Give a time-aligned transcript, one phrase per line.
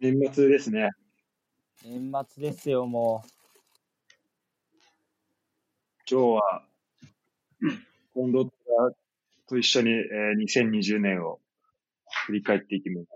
[0.00, 0.88] 年末ですね。
[1.84, 3.22] 年末ですよ、も
[6.10, 6.62] 今日は、
[8.14, 8.50] 近藤
[9.46, 11.38] と一緒に、えー、2020年を
[12.26, 13.08] 振り返っていきます。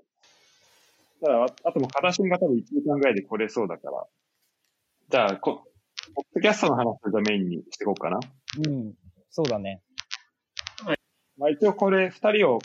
[1.22, 4.06] ただ、あともう、片新が多分1時間ぐらいで来れそうだから。
[5.08, 5.64] じゃあ、こ、
[6.14, 8.20] ポッドキャストの話をメインにしていこうかな。
[8.66, 8.92] うん。
[9.30, 9.80] そうだね。
[11.38, 12.58] まあ一応これ、二人を、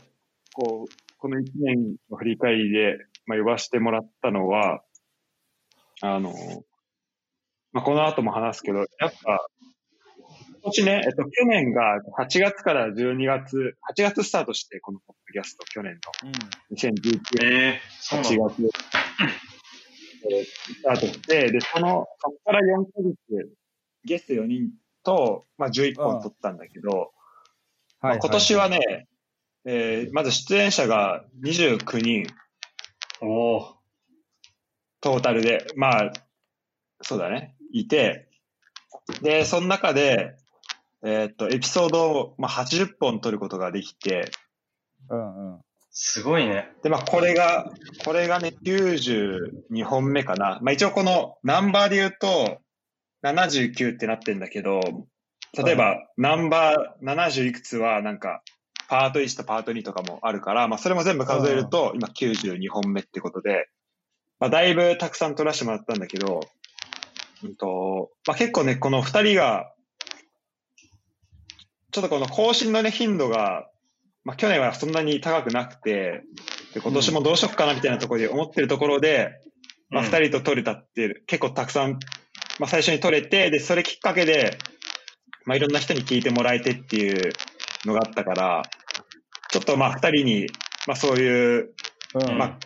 [0.52, 4.82] こう、この1年の振り返りで、まあ呼ばせてもらったのは、
[6.02, 6.32] あの、
[7.72, 9.46] まあこの後も話すけど、やっぱ、
[10.62, 16.30] 今年ね、えっと、去年が8月から12月、8月スタートして、このポッドキャスト、去年の。
[16.76, 18.70] 2019年8月、
[20.30, 23.56] えー、スタートして、で、その、そこから4ヶ月、
[24.04, 24.70] ゲスト4人
[25.02, 27.12] と、まあ11本撮ったんだけど、
[28.00, 29.08] はい、今年はね、
[29.64, 32.26] えー、まず出演者が29人。
[33.22, 33.76] お
[35.00, 36.12] トータルで、まあ、
[37.02, 38.28] そうだね、いて、
[39.22, 40.36] で、その中で、
[41.02, 44.30] えー、っと、エピソードを、まあ、80本撮ることができて、
[45.08, 45.60] うんうん。
[45.90, 46.70] すごいね。
[46.82, 47.72] で、まあ、これが、
[48.04, 50.58] これがね、92本目かな。
[50.62, 52.60] まあ、一応このナンバーで言うと、
[53.24, 54.80] 79ってなってんだけど、
[55.56, 58.42] 例えば、ナンバー70いくつは、なんか、
[58.90, 63.68] パート1とパート2とかもあるから、まあ、それも全部数えると、今92本目ってことで、
[64.40, 66.40] まあ、だいぶたくさん撮らせてもらったんだけど、
[67.44, 69.72] うんと、まあ、結構ね、この二人が、
[71.92, 73.68] ちょっとこの更新のね、頻度が、
[74.24, 76.24] まあ、去年はそんなに高くなくて、
[76.74, 79.38] で今年もどうしよっかなみたいなところで思ってるところで、
[79.92, 81.92] うん、まあ、二人と撮れたって結構たくさん、
[82.58, 84.58] まあ、最初に撮れて、で、それきっかけで、
[85.44, 87.32] まあ、いろんな人に聞いてもらえてっていう
[87.84, 88.62] のがあったから、
[89.50, 90.46] ちょっとまあ、二人に、
[90.86, 91.74] まあ、そういう、
[92.14, 92.58] うん、まあ、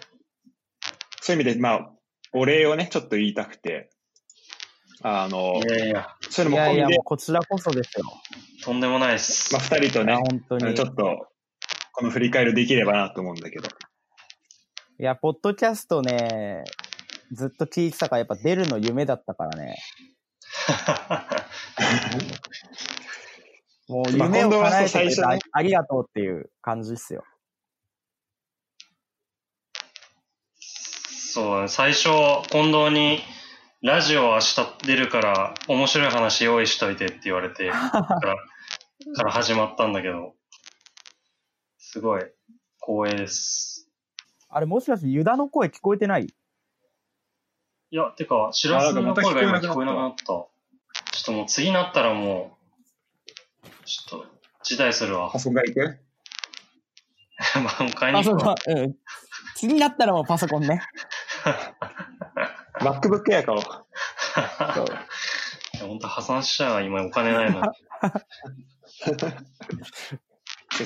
[1.20, 1.90] そういう意味で、まあ、
[2.32, 3.90] お礼をね、ちょっと言いたくて、
[5.02, 6.78] あの、いやいや、そういうのも込みで。
[6.78, 8.04] いやいや、こちらこそですよ。
[8.62, 9.52] とんでもないです。
[9.52, 11.28] まあ、二人とね、本当にちょっと、
[11.92, 13.68] この振り返りできればなと思うんだけど。
[14.98, 16.64] いや、ポッドキャストね、
[17.32, 19.76] ずっと聞いてたから、やっぱ出るの夢だったからね。
[23.88, 25.22] もう夢を叶えてくれて
[25.52, 27.24] ありがとうっていう感じっすよ。
[30.58, 32.08] そう、最初、
[32.48, 33.20] 近藤に、
[33.82, 38.36] ラジオ明日出るから面白い話用意しといてって言われて から
[39.16, 40.34] から始まったんだけど、
[41.76, 42.22] すごい
[42.80, 43.90] 光栄です。
[44.48, 46.32] あれもしかしてユダの声聞こえてない？
[47.90, 50.24] いや、てか、しらすの声が今聞こえなくなった。
[50.24, 50.48] ちょ
[51.20, 52.63] っともう次なったらもう、
[53.84, 54.26] ちょっと、
[54.62, 55.30] 辞退するわ。
[55.30, 55.98] パソコンがいく
[57.62, 58.54] まあ、買いに行くわ。
[58.66, 58.96] うん。
[59.56, 60.80] 次になったらもうパソコンね。
[62.80, 63.62] MacBook Air 買おう。
[65.86, 67.62] 本当破産しちゃう今お金ないの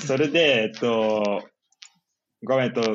[0.01, 1.47] それで、えっと、
[2.43, 2.93] ごめん、えっと、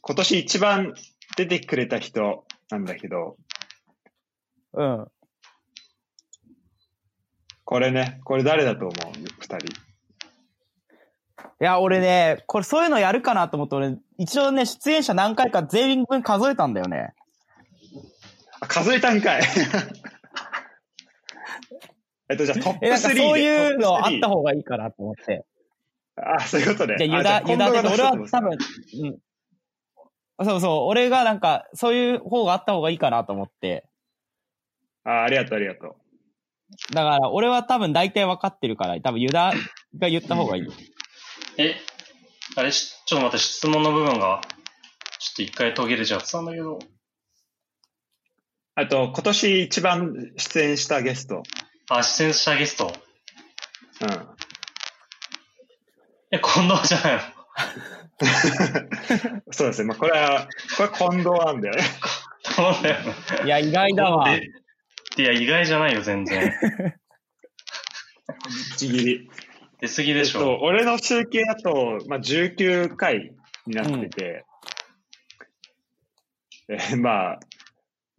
[0.00, 0.94] 今年一番
[1.36, 3.36] 出てくれた人なんだけど。
[4.72, 5.06] うん。
[7.70, 8.92] これね、これ誰だと思う？
[9.40, 9.66] 二人。
[9.66, 9.70] い
[11.58, 17.12] や、俺ね、これそういうのやるかなと思って、俺、一応ね、出演者何回か全員分数えたんだよね。
[18.68, 19.42] 数えたんかい。
[22.30, 22.96] えっと、じゃあトップ3で。
[22.96, 25.44] そういうのあった方がいいかなと思って。
[26.16, 26.96] あ、そういうことね。
[26.96, 28.56] じゃあ、ユダ、ユダで、俺は多分、
[30.38, 30.46] うん。
[30.46, 33.84] そうそう、俺がなんか、そういう方があった方がいいかなと思って。
[35.04, 35.96] あ、ありがとう、ありがとう。
[36.92, 39.52] だから、俺は多分大体分かってるから、多分ユダ
[39.98, 40.66] が言った方がいい。
[41.56, 41.76] え、
[42.56, 44.40] あれ、ちょっと待って、質問の部分が、
[45.18, 46.78] ちょっと一回途切れちゃってたんだけど。
[48.74, 51.42] あと、今年一番出演したゲスト。
[51.90, 52.92] あ、出演したゲスト？
[54.02, 54.28] うん。
[56.30, 57.22] え、近藤じゃないの？
[59.52, 59.88] そうですね。
[59.88, 61.82] まあ、これは、これ近藤なんだよね。
[62.44, 63.14] そうだよ
[63.44, 64.26] いや、意外だわ。
[65.18, 66.52] いや、意外じゃないよ、全然。
[68.76, 69.30] ちぎり。
[69.80, 70.38] 出過ぎでしょ。
[70.38, 73.34] えっと、俺の集計だと、まあ、19回
[73.66, 74.44] になってて、
[76.68, 77.40] うん、えー、まあ、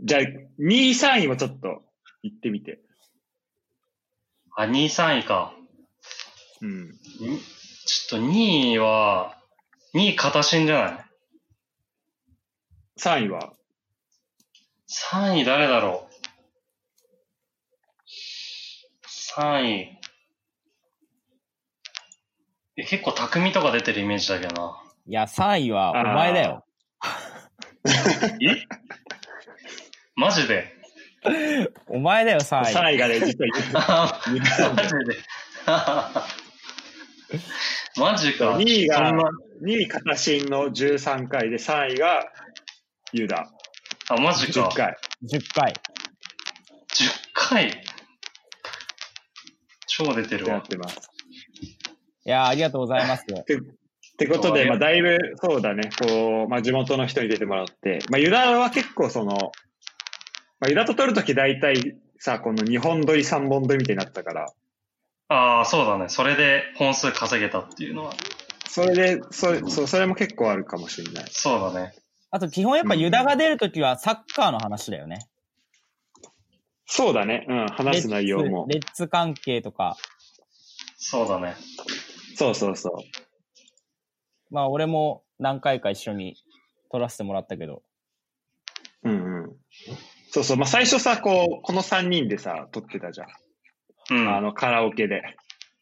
[0.02, 0.28] じゃあ、2
[0.60, 1.84] 位、3位もちょっと
[2.22, 2.80] 言ってみて。
[4.56, 5.54] あ、2位、3位か。
[6.62, 6.92] うん。
[7.86, 9.38] ちょっと2位は、
[9.94, 11.06] 2位、片新じゃない
[13.00, 13.54] ?3 位は
[15.12, 16.10] ?3 位誰だろう
[19.40, 20.00] ?3 位。
[22.78, 24.84] え、結構匠とか出てるイメージだけどな。
[25.08, 26.64] いや、3位はお前だよ。
[27.86, 27.90] え？
[30.16, 30.74] マジで？
[31.88, 32.66] お前だよ、3位。
[32.74, 33.36] 3位がね、実
[33.74, 35.18] はユダマジで？
[38.00, 38.58] マジか。
[38.58, 39.24] 2位がそんな、
[39.64, 42.32] 2位、片新の13回で、3位が
[43.14, 43.50] ユダ。
[44.10, 44.76] あ、マジか10。
[44.76, 44.96] 回。
[45.24, 45.74] 10回。
[45.74, 45.80] 10
[47.34, 47.84] 回？
[50.00, 50.98] 超出てるわってます。
[52.26, 53.26] いやーありがとうございます。
[53.26, 53.44] っ
[54.18, 59.32] てことで、まあ、だいぶ、そうだね、こう、まあ、地元の人に出てもらって、まあ、ユダは結構その、
[60.60, 64.54] まあ、ユダと撮るとき大体さ、この2本撮り3本撮りみたいになったから、
[65.30, 66.10] ああ、そうだね。
[66.10, 68.14] それで本数稼げたっていうのは。
[68.68, 71.26] それで、それ、そう、それも結構あるかもしれない。
[71.30, 71.94] そうだね。
[72.32, 75.28] あと基本やっぱユダが出るときはサッカーの話だよね。
[76.92, 78.66] そうだね、うん、話す内容も。
[78.68, 79.96] レッツ関係とか。
[80.98, 81.56] そうだね。
[82.36, 82.94] そうそうそう。
[84.50, 86.36] まあ俺も何回か一緒に
[86.92, 87.84] 撮らせてもらったけど。
[89.04, 89.56] うんうん。
[90.32, 93.28] そうそう、まあ、最初さ、こう、この3人でさ、撮ってたじゃん。
[94.12, 94.36] うん。
[94.36, 95.22] あの、カラオケで。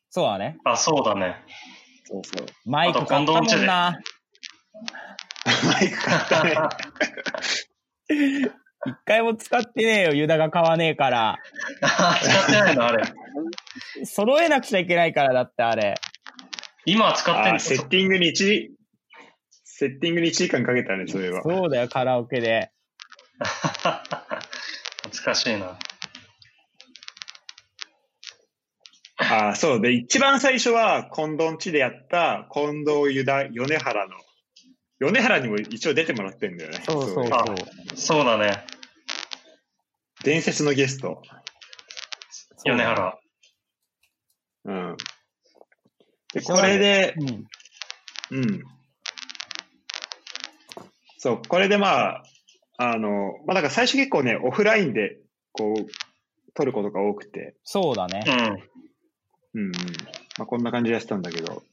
[0.10, 0.58] そうだね。
[0.66, 1.38] あ、そうだね。
[2.04, 2.46] そうそう。
[2.66, 3.98] マイク買ったもんな。
[5.66, 6.56] マイク買ったね。
[8.88, 11.38] 一回も使ってねえよ、ユダが買わねえから。
[12.22, 13.04] 使ってないのあれ。
[14.06, 15.96] 揃えなくちゃいけないからだってあれ。
[16.86, 17.60] 今は使ってんの？
[17.60, 18.72] セッティングに1時、
[19.64, 21.44] セッティングに1時間かけたね、それは。
[21.44, 22.72] そうだよ、カラオケで。
[25.04, 25.78] 懐かしいな。
[29.20, 34.16] ああ、そうで、一番最初は、近藤んちでやった、近藤ユダ、米原の、
[35.00, 36.80] 米原にも一応出てもらってんだよね。
[36.84, 37.28] そうそうそう。
[37.32, 37.46] あ
[37.96, 38.64] そうだね。
[40.28, 41.22] 伝説のゲスト。
[42.66, 43.18] 米原。
[44.66, 44.98] うん。
[46.34, 48.38] で、これで、うん。
[48.38, 48.64] うん。
[51.18, 52.24] そう、これでまあ、
[52.78, 55.18] あの、まあだから最初結構ね、オフラインで、
[55.54, 55.86] こう、
[56.54, 58.30] 撮ることが多くて、そうだねう。
[58.30, 59.62] ん。
[59.62, 59.72] うんうん。
[60.38, 61.64] まあこんな感じでやってたんだけど、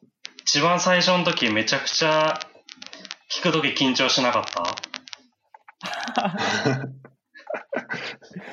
[0.42, 2.38] 一番最初の時めちゃくちゃ
[3.32, 4.44] 聞く時緊張しなかっ
[5.82, 6.88] た？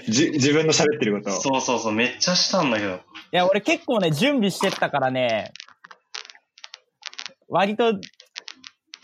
[0.08, 1.40] じ、自分の喋ってることを。
[1.40, 2.96] そうそうそう、めっちゃしたんだけど。
[2.96, 2.98] い
[3.32, 5.52] や、俺結構ね、準備してったからね、
[7.48, 7.94] 割と、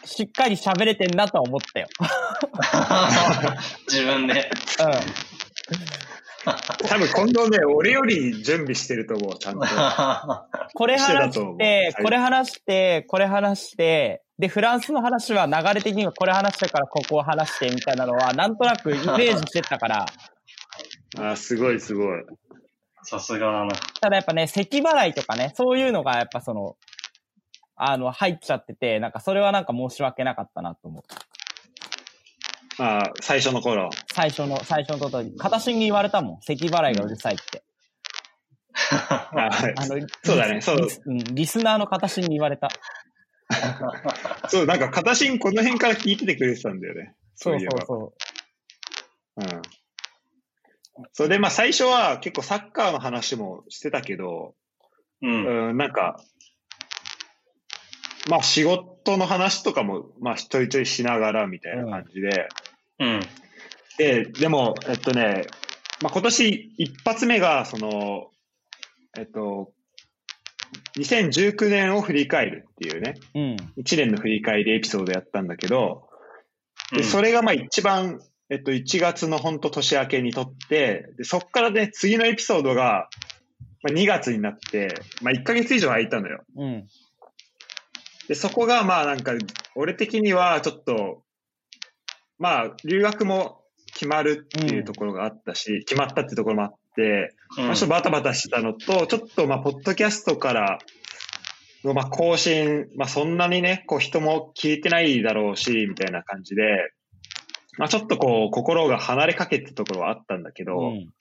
[0.05, 1.87] しっかり喋れてんなとは思ったよ。
[3.89, 4.33] 自分で。
[4.33, 5.27] うん。
[6.87, 9.65] 多分今度ね、俺より準備してると思う、ちゃんと。
[10.73, 20.05] これ話してこれ話して、これ話して、で、フランスの話は流れ的にはこれ話してからここを話してみたいなのは、なんとなくイメージしてったから、
[21.17, 22.23] あ、すごいすごい。
[23.03, 23.75] さすがだな。
[24.01, 26.75] ただやっぱね、咳払いとかね、そういうのがやっぱその、
[27.75, 31.15] あの、入っちゃってて、なんかそれはなんか申し訳なかったなと思って。
[32.79, 33.89] あ最初の頃。
[34.13, 36.41] 最初の、最初の時、片心に言われたもん。
[36.41, 37.63] 咳払いがうるさいって。
[38.89, 42.69] あはいあの、そうだねそうリスうん、リスナーの片心に言われた。
[44.49, 47.15] そう、なんか、片心この辺から聞いててくれてたんだよね。
[47.35, 48.13] そういえばそ
[49.37, 49.61] うそうん。
[51.13, 54.55] それで、まあ最初は結構サッカーの話もしてたけど、
[55.21, 55.69] うん。
[55.69, 56.21] うん、なんか、
[58.29, 62.47] まあ仕事の話とかも、まあちょいちょいしながらみたいな感じで、
[62.99, 63.19] うん。
[63.97, 65.47] で、でも、えっとね、
[66.01, 68.31] まあ今年一発目が、その、
[69.17, 69.71] えっと、
[70.97, 73.39] 2019年を振り返るっていうね、う。
[73.39, 73.55] うん。
[73.77, 76.07] 1年の振り返りエピソードやったんだけど、
[76.91, 83.09] で、うんそれがまあ一番、えっと、1月の本当年明けにとって、で、そっからね、次のエピソードが、
[83.83, 86.43] まあ、2月になって、まあ1ヶ月以上空いたのよ。
[86.55, 86.87] うん。
[88.27, 89.33] で、そこがまあなんか、
[89.75, 91.23] 俺的にはちょっと、
[92.39, 93.61] まあ、留学も
[93.93, 100.79] 決まるっていうところがあったし、決まったっていうところもあって、うんまあ、ちょっとバタバタしてたのと、ちょっとまあ、ポッドキャストから
[101.83, 106.63] のまあ更新、まあ、そんなにね、こう人も聞いてないだろうし、みたいな感じで、
[107.77, 111.13] まあ、ちょっとこう、心が離れかけてたところはあったんだけど、うん。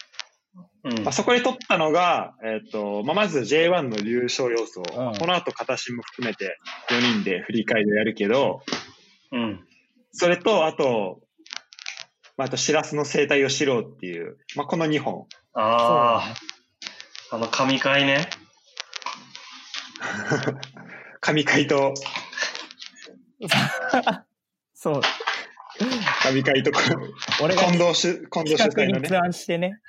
[0.84, 6.58] うんまあ、そこで取ったのが、えっ、と、まあ、まず J1 の優勝要素、うんこの後形も含めて
[6.90, 8.62] 4人で振り返りをやるけど、
[9.32, 9.64] うん。
[10.12, 11.20] それと、あと、
[12.36, 15.26] まあ、あと、シラスの生態を知ろうっていう、まあ、この2本。
[15.54, 16.34] あ
[17.32, 18.28] あ、あの、神回ね。
[21.20, 21.94] 神回と、
[24.74, 25.00] そう。
[26.28, 26.72] 神回と、
[27.42, 29.80] 俺が近藤主、近藤主企画催のね立、案してね。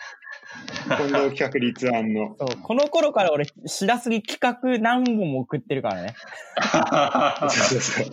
[0.84, 2.36] 近藤企画立案の。
[2.38, 2.58] そう。
[2.62, 6.16] この頃から俺、しらすに企画何本も送ってるからね。
[7.50, 8.06] そうそうそう。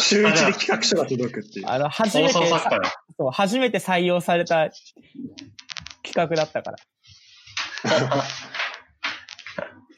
[0.00, 1.68] 週一で企画書が届くっていう。
[1.68, 2.34] あの、初放めて。
[3.16, 4.70] そう、初めて採用された
[6.02, 6.78] 企画だったから。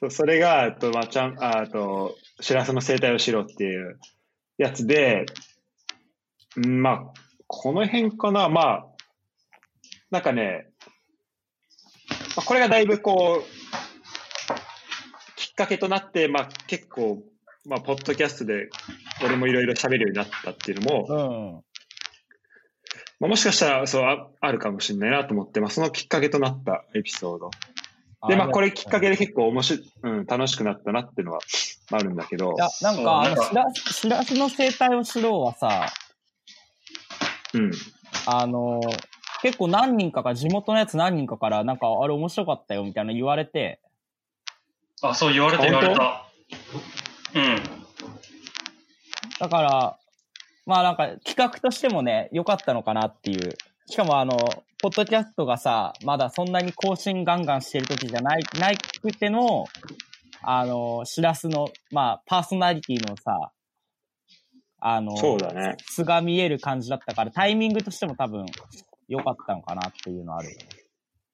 [0.01, 3.99] そうそれが、と、まあ、ちゃん、ああと、しらすの生態をしろっていう
[4.59, 5.27] やつで、
[6.57, 8.87] うんまあ、この辺かな、まあ、
[10.11, 10.69] なんかね、
[12.37, 13.55] まあ、これがだいぶこう、
[15.37, 17.23] きっかけとなって、まあ結構、
[17.67, 18.69] まあ、ポッドキャストで
[19.25, 21.15] 俺もいろいろ喋るようになったっていうのも、う
[21.59, 21.65] ん。
[23.21, 27.51] まあ、もしかしたらそうああるかもしれないなと思って、まあ、そのきっかけとなったエピソード。
[28.29, 31.41] で、まあ、これきっかけで結構面白い、うん、楽しくなったなっていうのは
[31.93, 35.93] あるんだけどい、や、なんか、あの、しらす、しらすの生態を知ろうはさ、
[37.55, 37.73] うん。
[38.27, 38.81] あの、
[39.43, 43.81] 結構何人かが、地元のやつ何人かから、なんか、あれ面白かったよ、みたいな言われて、
[45.03, 46.25] あ、そう言われた言われた。
[47.35, 47.63] うん。
[49.39, 49.99] だから、
[50.67, 53.55] まあなんか企画としてもね、良かったのかなっていう。
[53.87, 54.37] しかもあの、
[54.81, 59.67] ポッドキャストがさ、まだそんなに更新ガンガンしてる時じゃない、ないくての、
[60.43, 63.51] あの、しらすの、まあ、パーソナリティのさ、
[64.87, 65.79] あの、そうだね。
[65.87, 68.45] 素が見える感じだったから、タイミングとしても多分、
[69.09, 70.51] 良かったのかなっていうのある。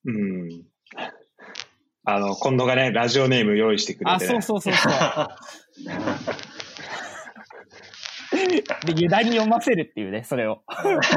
[0.05, 0.63] うん。
[2.05, 4.41] あの、今度がね、ラジオネーム用意してくれあ、て、ね。
[4.41, 5.29] そうそうそうそう。
[8.95, 10.63] で、ユダに読ませるっていうね、それを。
[10.71, 10.95] そう。
[10.95, 11.09] なぜ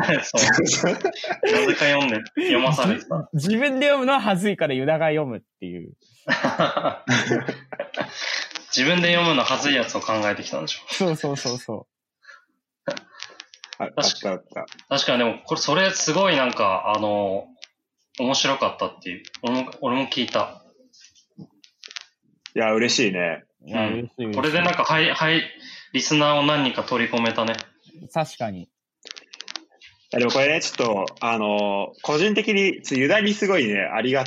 [1.76, 3.30] か読んで、読まされてた。
[3.34, 5.94] 自分で読むのは恥ずいからユダが読むっていう。
[8.76, 10.80] 自分で読むのはずいやつを考えてきたんでしょ。
[10.92, 11.86] そうそうそうそ
[13.80, 14.66] ああったあった。
[14.90, 17.48] 確かにでも、これ、それすごいなんか、あの、
[18.20, 19.24] 面白かったっていう。
[19.42, 20.64] 俺も、俺も聞いた。
[22.56, 23.44] いや、嬉しいね。
[23.66, 23.70] う。
[23.70, 25.42] いや、うんこれでなんか、はい、はい、
[25.94, 27.56] リスナーを何人か取り込めたね。
[28.14, 28.64] 確かに。
[28.64, 28.68] い
[30.12, 34.26] やでもこれね、ちょっと、あの個人的に、ユダにすごいね、ありが、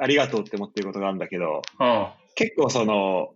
[0.00, 2.08] ありがとうって思ってることがあるんだけど、うん。
[2.34, 3.35] 結構その、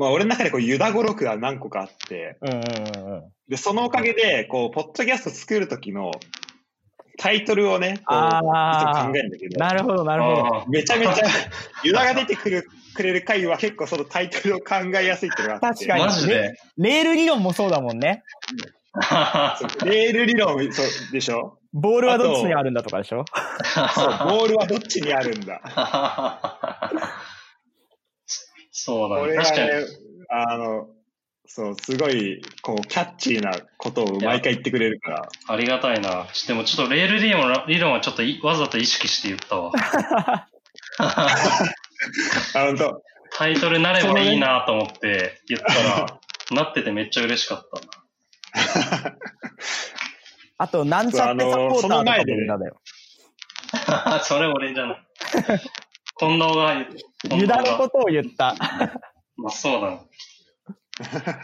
[0.00, 2.62] まあ俺の中でこうユダ語録が何個かあって、うんうんうん
[3.14, 3.22] うん。
[3.48, 6.12] で、そのおかげで、こう、ポッドキャスト作るときの
[7.18, 10.56] タイトルをね、こう、あーちょっと考えるんだけど、なるほど、なるほど。
[10.62, 11.14] あめちゃめちゃ、
[11.84, 15.86] ユダが出てくる、くれる回は結構そのタイトルを考えやすいっていうのがあって。
[15.86, 16.54] 確かにマジで？
[16.78, 18.22] レール理論もそうだもんね。
[19.84, 21.58] レール理論そうでしょ？
[21.72, 23.24] ボールはどっちにあるんだとかでしょ？
[23.94, 25.60] そう、ボールはどっちにあるんだ。
[28.82, 29.34] そうだね。
[29.36, 29.68] 確かに。
[29.68, 29.74] ね、
[30.30, 30.88] あの、
[31.46, 35.28] そう、すごい、こう、キャッチーなことを毎回言ってくれるから。
[35.48, 36.26] ありがたいな。
[36.46, 39.72] でもちょっとレール理論理論はちょっといわざと意識して言ったわ。
[40.98, 41.28] あ、
[42.54, 43.02] 本当
[43.36, 46.20] タイトルなればいいなと思って言ったら、
[46.52, 47.68] なっててめっちゃ嬉しかっ
[48.52, 49.16] た。
[50.56, 52.80] あと、なんちゃってサポーターとかもユダだよ。
[54.24, 55.06] それ俺じゃない。
[56.20, 56.86] 近藤が言う、
[57.22, 57.78] 近藤ユダのが。
[57.78, 58.54] ことを言った。
[59.38, 60.00] まあそうだね。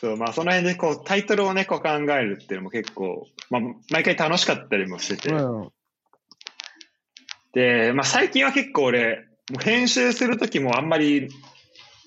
[0.00, 5.30] そう、まあ、その辺で、こう、タイトルをね、こう考えるっていうのも結構、まあ、毎回楽しかったりもしてて。
[5.30, 5.72] うん。
[7.52, 11.28] で、まあ、最近は結構俺、もう編集するときもあんまり、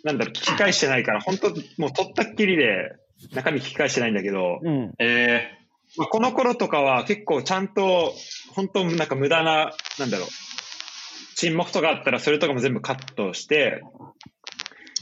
[0.03, 2.95] なんだろう、聞き返してないから、本当もう撮ったっきりで、
[3.33, 4.93] 中身聞き返してないんだけど、うん。
[4.99, 5.51] え
[5.97, 8.13] まあ、この頃とかは結構ちゃんと、
[8.55, 10.27] 本当なんか無駄な、なんだろう、
[11.41, 13.81] 沈黙とかあったらそれとかも全部カットして、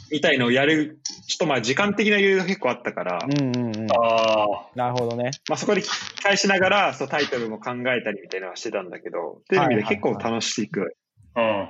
[0.10, 3.94] みたいのをやる、ちょっとまあ時間的な余裕が結構あったから、うんうんうんー、。
[3.94, 5.32] ああ、なるほどね。
[5.50, 5.84] まあそこで聞
[6.16, 10.96] き返しながら、そうタイトルも考えたりみたいなのはしてたんだけど、っていう意味で結構楽しく
[11.36, 11.70] うん。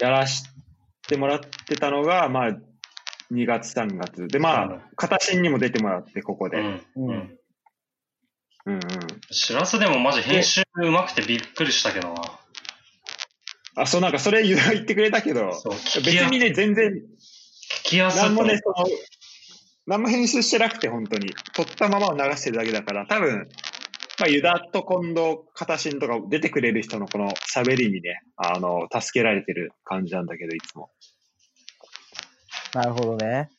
[0.00, 0.44] やらし
[1.08, 2.58] てもらってたのが、まあ
[3.32, 4.28] 2月3月。
[4.28, 6.60] で、まうんあ、片新にも出てもらって、ここで。
[6.60, 6.70] ううんん。
[7.04, 7.38] う
[8.66, 8.74] うんん。
[8.74, 8.80] うん。
[9.32, 12.41] しらすでもマジ編集うまくてびっくりしたけどな。
[13.74, 15.50] あ、そうなんかそれ言ってくれたけど、
[16.04, 18.86] 別にね、全然、聞きやすいと思うなんもね、その、
[19.86, 21.32] 何も編集してなくて、本当に。
[21.54, 23.48] 撮ったままを流してるだけだから、多分、
[24.20, 30.90] まあ、ユダと近藤、片新とか出てくれる人のこの喋りにね、あの、助けられてる感じなんだけど、いつも。
[32.74, 33.50] なるほどね。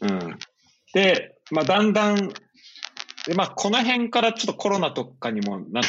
[0.00, 0.38] うん。
[0.94, 2.28] で、まあ、だんだん、
[3.26, 5.84] で、まあ、この辺からちょっとコロナとかにもなっ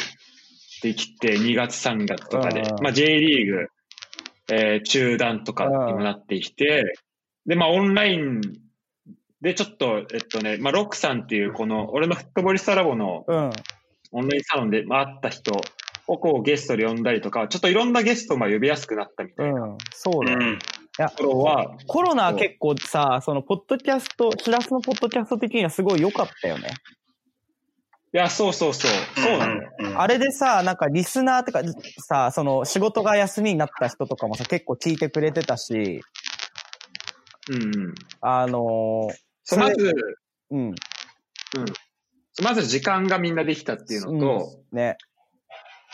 [0.84, 3.66] てきて、2月、3月とかでうん、まあ、J リーグ、
[4.52, 6.94] えー中断とかにもなってきて、
[7.46, 8.42] で、まあ、オンライン
[9.40, 13.50] でちょっと、えっとね、まあ、ロックさんっていう、この、俺のフットボリスタラボのうん。
[14.16, 15.50] オンラインサロンで会った人
[16.06, 19.62] をこうゲストで呼んだりとか、ちょっといろんなゲストをまあ呼びやすくなったみたいな。
[19.62, 19.78] うん。
[19.92, 20.38] そうだよ。
[20.40, 20.58] うん。
[20.98, 26.68] やところは、コロナは結構さ、その、ポッドキャスト、シラスのポッドキャスト的にはすごい良かったよね。
[28.14, 28.90] いや、そうそうそう。
[29.20, 29.72] そうなんだよ。
[29.80, 31.62] うんうんあれでさ、なんかリスナーとか
[31.98, 36.00] さ、その仕事が休みになった人とかもさ、結構聞いてくれてたし、
[37.48, 37.94] うんうん。
[38.20, 39.92] あのーそうまず、
[40.50, 40.74] うん。
[42.42, 44.96] まず時間がみんなできたっていうのと、うん、ね。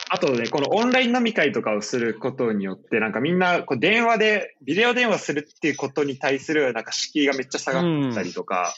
[0.09, 8.75] あとね、このオンライン飲み会とかをすることによって、なんかみんなこう電話で、ビデオ電話するっていうことに対するなんか敷居がめっちゃ下がったりとか、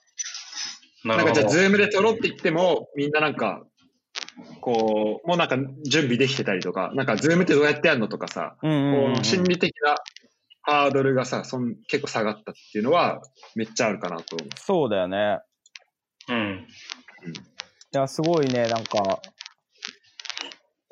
[1.05, 1.49] なんかじゃあ。
[1.49, 3.65] ズームで撮ろうって言っても、みんななんか、
[4.61, 9.97] こう、もうなんか準備できてたりとか、なんかズームってどうやってやるのとかさ、うんうんうんこう心理的な
[10.63, 13.21] ハードルがさ、そん結構下がったっていうのは
[13.57, 14.49] めっちゃあるかなと思う。
[14.57, 15.41] そうだよね。
[16.29, 16.67] うん。
[17.95, 19.21] いや、すごいね、なんか、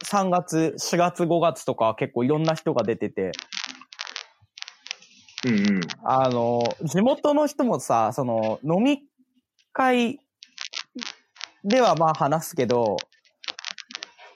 [0.05, 3.31] 3月、4月、5月とか結構いろんな人が出てて、
[5.47, 5.81] うんうん。
[6.05, 9.03] あの、地元の人もさ、その、飲み
[9.81, 10.21] 会
[11.65, 12.99] ではまあ話すけど、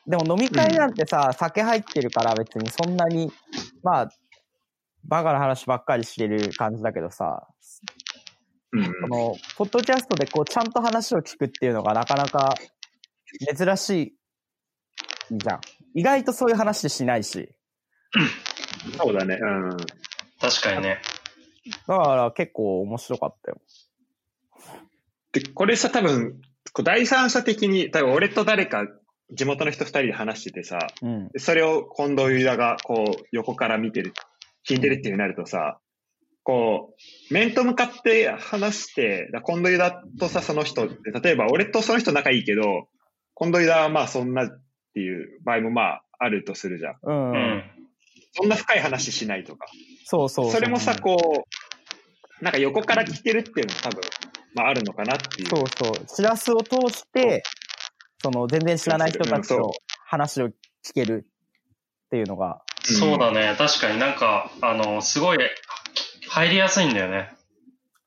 [0.06, 3.30] でも飲み会なんてさ、酒入ってるから別にそんなに、
[3.82, 4.08] まあ、
[5.04, 7.46] バカな話ばっかりしてる感じだけどさ、
[8.72, 12.54] うんうんこの、ポッドキャストでこう、ちゃんと話を聞くっていうのがなかなか
[13.56, 14.18] 珍しい
[15.30, 15.60] じゃん。
[15.94, 17.50] 意外とそういう話しないし。
[18.98, 19.38] そうだね。
[19.40, 19.76] うん。
[20.40, 21.00] 確かにね。
[21.86, 23.60] だから結構面白かったよ。
[25.34, 26.40] で、これさ、多分、
[26.72, 28.86] こう第三者的に、多分俺と誰か、
[29.30, 31.28] 地元の人二人で話しててさ、うん。
[31.28, 34.12] でそれを近藤ユダがこう横から見てる、
[34.68, 35.78] 聞いてるっていうなるとさ、
[36.44, 36.94] こ
[37.30, 42.88] う、面と向かって話して、だ近藤ユダとさ、その人って、例えば俺とその人仲いいけど、
[43.36, 44.48] 近藤ユダはまあそんなっ
[44.92, 46.94] ていう場合もまああるとするじゃん。
[47.02, 47.32] うん。
[47.32, 47.64] うん。
[48.32, 49.66] そんな深い話しないとか。
[50.04, 51.46] そうそううそれもさ、こ
[52.40, 54.00] う、なんか横から聞けるっていうのも多分、
[54.54, 55.48] まああるのかなっていう。
[55.48, 56.08] そうそう。
[56.08, 57.42] しらすを通して、
[58.22, 59.72] その全然知らない人たちと
[60.06, 60.52] 話を聞
[60.94, 61.26] ける
[62.06, 63.54] っていうのが、うんそうだね。
[63.56, 65.38] 確かになんか、あの、すごい
[66.28, 67.34] 入りやすいんだよね。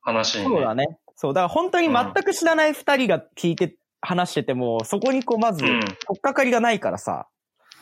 [0.01, 0.49] 話に、ね。
[0.49, 0.99] そうだね。
[1.15, 1.33] そう。
[1.33, 5.79] だから本当に全く知らない二人が聞いて話してても、そこにこうまず、うん。
[5.79, 7.27] 取っかかりがないからさ、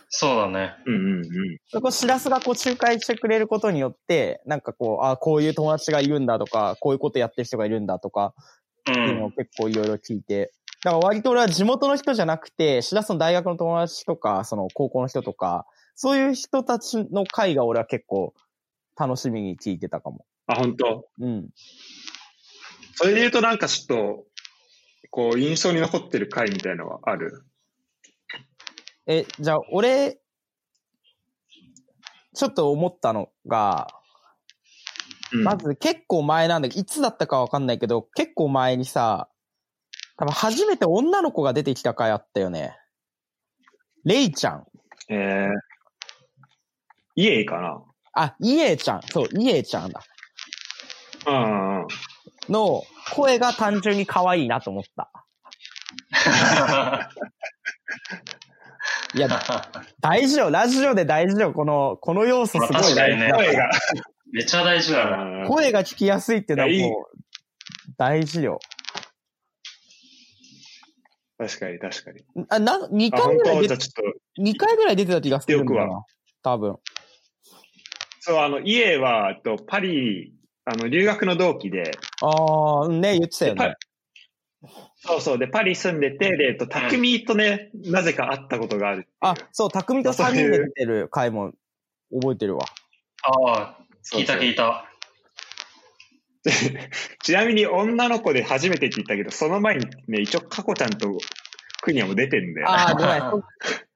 [0.09, 0.75] そうだね。
[0.85, 1.57] うんうんうん。
[1.67, 8.33] そこしらすがこう仲介してくれることによって、なんかこう、あこういう友達がいるんだとか、こういうことやってる人がいるんだとか、
[8.87, 9.31] うっていうのをん。
[9.31, 15.65] 結構いろいろ聞いて、だから割と俺は地元の人じゃなくて、しらすの大学の友達とか、その高校の人とか、
[15.95, 18.33] そういう人たちの会が俺は結構
[18.97, 20.25] 楽しみに聞いてたかも。
[20.47, 21.07] あ、本当？
[21.19, 21.49] うん。
[22.93, 24.23] それで言うとなんかちょっと、
[25.09, 27.43] こう、印象に残ってる回みたいなのはある？
[29.07, 30.19] え、じゃあ俺、
[32.33, 33.87] ちょっと思ったのが、
[35.31, 35.43] うん。
[35.43, 39.29] まず結構前なんだけど、いつだったかわかんないけど、結構前にさ、
[40.17, 42.77] 多分初めて女の子が出てきた回あったよね。
[44.03, 44.65] レイちゃん。
[45.09, 45.51] えー、
[47.15, 47.81] イエイかな
[48.13, 49.01] あ、イエちゃん。
[49.03, 50.01] そう、イエちゃんだ。
[51.27, 51.87] うんうんうん。
[52.49, 55.11] の声が単純に可愛いなと思った。
[59.15, 59.29] いや、
[60.01, 60.49] 大事よ。
[60.49, 61.53] ラジオで大事よ。
[61.53, 63.69] この、この要素すごい確かにね声が。
[64.33, 65.23] めっちゃ大事だな。
[65.23, 67.17] うん声が聞きやすいっていうのはもう、
[67.97, 68.59] 大事よ。
[71.37, 72.25] 確かに確かに。
[72.49, 73.67] あ、な、2あ、本回ぐらい出て、当？
[73.67, 73.93] じゃあちょっ
[74.35, 76.03] と、2回ぐらい出てた気がするんだよよな。
[76.43, 76.75] 多分。
[78.19, 80.33] そう、あの、イエイは、えっとパリ、
[80.65, 83.75] あの、留学の同期で、ああ、ね、言ってたよね。
[85.05, 89.07] そうそう、で、パリ住んでて、で、えっと、匠とね、なぜか会ったことがある。
[89.19, 91.53] あ、そう、匠と3人で出てる回も
[92.11, 92.65] 覚えてるわ。
[93.23, 93.77] ああ、
[94.11, 94.89] 聞いた聞いた。
[97.23, 101.17] ちなみに女の子で初めてって言ったけど、その前にね、一応、カコちゃんと
[101.81, 102.69] クニャも出てるんだよ。
[102.69, 103.19] ああ、ごめん。
[103.19, 103.43] そ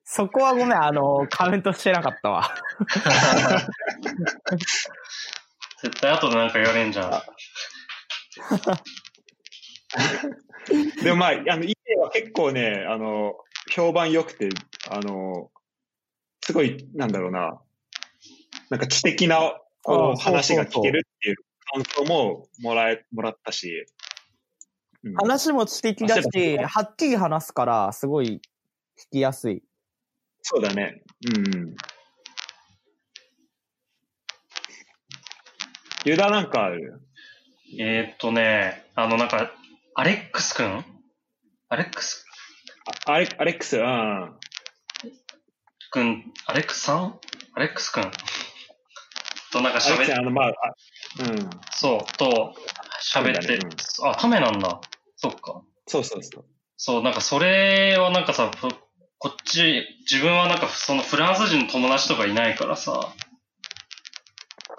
[0.25, 2.51] そこはごめん、あの、カウントしてなかったわ。
[5.81, 7.11] 絶対後でなんか言われんじゃん。
[11.03, 13.37] でもまあ、あの、イエイは結構ね、あの、
[13.71, 14.49] 評判良くて、
[14.89, 15.51] あの、
[16.41, 17.61] すごい、なんだろうな、
[18.69, 21.35] なんか知的な、こう、話が聞けるっていう
[21.73, 23.85] 感想ももらえ、もらったし、
[25.03, 28.41] うん話も知的だし、だはっきり話すから、すごい
[28.97, 29.63] 聞きやすい。
[30.41, 31.03] そうだね。
[31.25, 31.75] うんうん。
[36.03, 37.01] ユダなんかある？
[37.77, 39.53] えーっとね、あのなんか、
[39.99, 40.85] アレックスくん
[41.67, 42.25] アレックス？
[43.05, 44.33] あアレアレックス、うん。
[45.91, 47.19] くん、アレックスさん？
[47.53, 48.03] アレックスくん
[49.51, 50.51] となんか喋っあの、まあ、あ
[51.19, 51.49] うん。
[51.71, 52.55] そう、と
[53.13, 54.79] 喋って、そうだねあ、ためなんだ。
[55.17, 55.63] そっか。
[55.85, 56.45] そうそうそう。
[56.77, 58.69] そう、なんかそれはなんかさ、ふ
[59.17, 63.13] こっち、自分はなんかそのフランス人の友達とかいないからさ、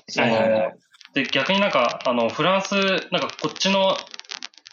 [0.08, 0.78] その、はいはいはい
[1.12, 2.72] で、逆になんか、あの、フランス、
[3.10, 3.98] なんかこっちの、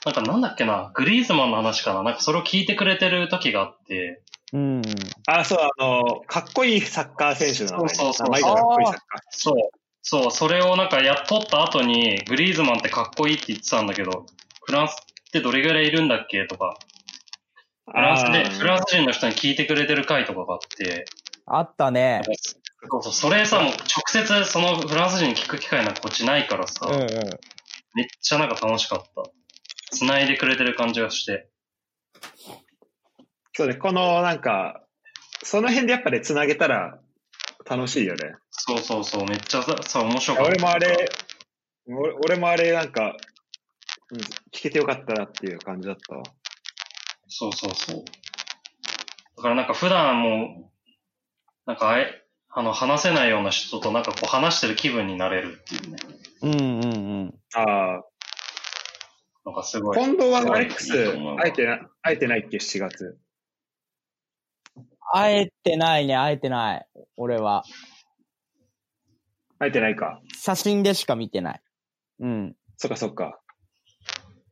[0.08, 4.22] なんかなんだっけな、グリーズマンの話かな、なんかそれを聞いてくれてる時があって、
[4.54, 4.82] うん。
[5.28, 7.88] あ、そう、あの、かっこいいサッカー選手の名前。
[7.88, 8.44] ねそうそうそう。
[8.44, 9.56] かっこいいサッカそう、
[10.02, 14.26] そう、それをなんかやっとった後に、グリーズマンってかっこいいって言ってたんだけど、
[14.64, 14.96] フランスっ
[15.34, 17.92] てどれぐらいいるんだっけとか、ー。
[17.92, 21.06] フランスで、フランス人の人に聞いてくれてる回とかがあって、
[21.46, 22.22] あったね。
[22.90, 27.08] そうそう、それさ、もう直接そのフランス人に聞く機会なんかこっちないからさ、うんうん。
[27.96, 29.24] めっちゃなんか楽しかった。
[29.92, 31.50] 繋いでくれてる感じがして。
[33.54, 34.84] そうね、このなんか、
[35.44, 37.00] その辺でやっぱね、繋げたら
[37.70, 38.36] 楽しいよね。
[38.50, 40.50] そうそうそう、めっちゃさ、さ面白かった。
[40.52, 41.10] 俺もあれ、
[41.88, 43.16] 俺俺もあれなんか、
[44.12, 44.18] うん、
[44.52, 46.24] 聞けてよかったなっていう感じだったわ。
[47.28, 48.06] そうそうそう。
[49.38, 50.90] だからなんか普段もう、
[51.66, 55.98] なんかあえ、あの、話せないような人となんかこう話してる気分になれるっていうね。
[56.42, 57.34] うんうんうん。
[57.54, 58.04] ああ、
[59.48, 59.98] なんかすごい。
[59.98, 63.18] 近藤はアレックス会えてな、会えてないっけ、7月。
[65.14, 66.88] 会えてないね、会えてない。
[67.16, 67.64] 俺は。
[69.58, 70.22] 会えてないか。
[70.38, 71.62] 写真でしか見てない。
[72.20, 72.56] うん。
[72.76, 73.40] そっかそっか。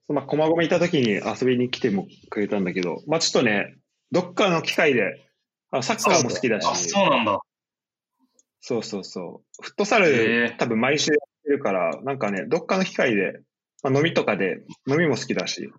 [0.07, 3.75] まあ、駒込いた時に遊びに来てもくれたんだけど、まあちょっとね、
[4.13, 5.29] どっかの機会で、
[5.71, 7.41] あサッカーも好きだし、あ、そうなんだ。
[8.61, 9.61] そうそうそう。
[9.61, 13.41] フットサへルえ、多分毎週やってるから、なんかね、どっかの機会で、
[13.85, 15.69] まあ、飲みとかで、飲みも好きだし、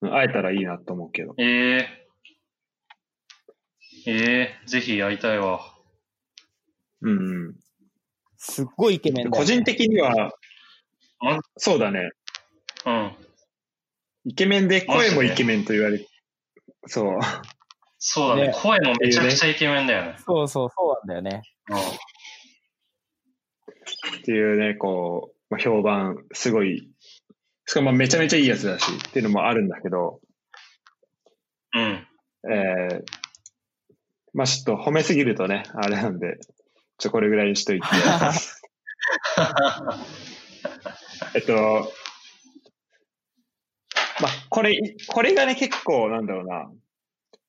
[0.00, 1.34] うん会えたらいいなと思うけど。
[1.38, 1.88] ええ
[4.06, 4.12] え
[4.64, 5.60] えぜひ会いたいわ。
[7.02, 7.54] うんうん。
[8.36, 9.30] すっごいイケメンね。
[9.30, 10.32] 個人的には
[11.20, 12.10] ま、そうだね。
[12.84, 13.12] うん。
[14.24, 16.04] イケメンで声もイケメンと言われ
[16.86, 17.18] そう。
[17.98, 20.16] そうだねね声もめちゃくちゃイケメンだよね。
[20.26, 21.42] そうそう、そうなんだよね。
[21.70, 21.78] うん。
[24.18, 26.88] っていうね、こう、まあ、評判、すごい、
[27.66, 30.18] しかもめちゃめちゃいいやつだし、っていうのもあるんだけど、
[31.74, 32.06] うん。
[32.50, 33.04] えー、
[34.32, 36.38] まあちょっと褒めすぎるとね、あれなんで、
[36.96, 37.86] ちょ、これぐらいにしといて。
[41.36, 41.92] えっと、
[44.22, 44.72] まあ、これ、
[45.08, 46.72] これがね、結構、なんだろうな。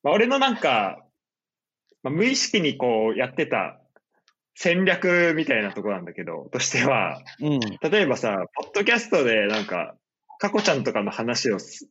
[0.04, 1.06] まあ、俺のなんか、
[2.02, 3.80] まあ、無意識にこうやってた
[4.56, 7.60] 戦略みたいなところなんだけど、としては、うん。
[7.60, 9.96] 例えばさ、ポッドキャストでなんか、
[10.40, 11.88] カコちゃんとかの話をす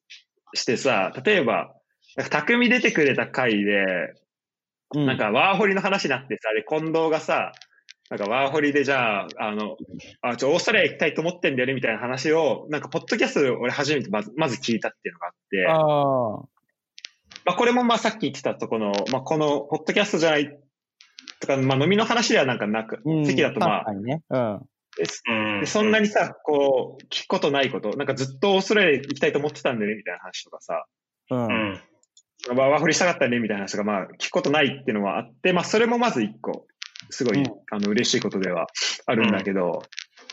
[0.55, 1.75] してさ、例えば、
[2.31, 4.15] 匠出てくれた回で、
[4.95, 7.53] うん、なんかワーホリの話になってさ、で、近藤がさ、
[8.11, 9.79] なんかワーホリでじゃあ、あの、
[10.21, 16.53] あ、ちょ、オーストラリア行きたいと思ってんだよねみたいな話を、なんかポッドキャストで俺初めてまず、まず聞いたっていうのがあって、ああ。
[17.45, 20.59] まあこれもまあさっき言ってたとこの、まあこの、ポッドキャストじゃない、
[21.43, 24.23] とか、まあ飲みの話ではなんかなく、うん、席だとまあね。
[24.31, 24.61] うん。
[25.61, 30.85] でそんなにさ、こう、聞くことないこと、なんかずっとオーストラリア行きたいと思ってたんだよね、みたいな話とかさ、
[31.31, 31.47] うん。
[31.47, 31.81] うん。
[32.57, 36.67] まあ、ワーホリしたかったね、みたいな話が、まあ、聞くことないっていうのはあって、まあ、それもまず一個、
[37.11, 38.67] すごい、うんあの、嬉しいことでは
[39.07, 39.83] あるんだけど、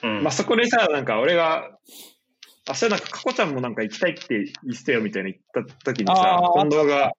[0.04, 0.24] うん。
[0.24, 1.70] まあ、そこでさ、なんか俺が、
[2.68, 7.14] あ、それなんか、かこちゃんもなんか行きたいって言ってたよ、みたいな言った時にさ近藤が、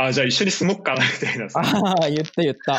[0.00, 2.74] あ、じゃあ一緒に住もっかな、みたいなさ、ああ、言った言った。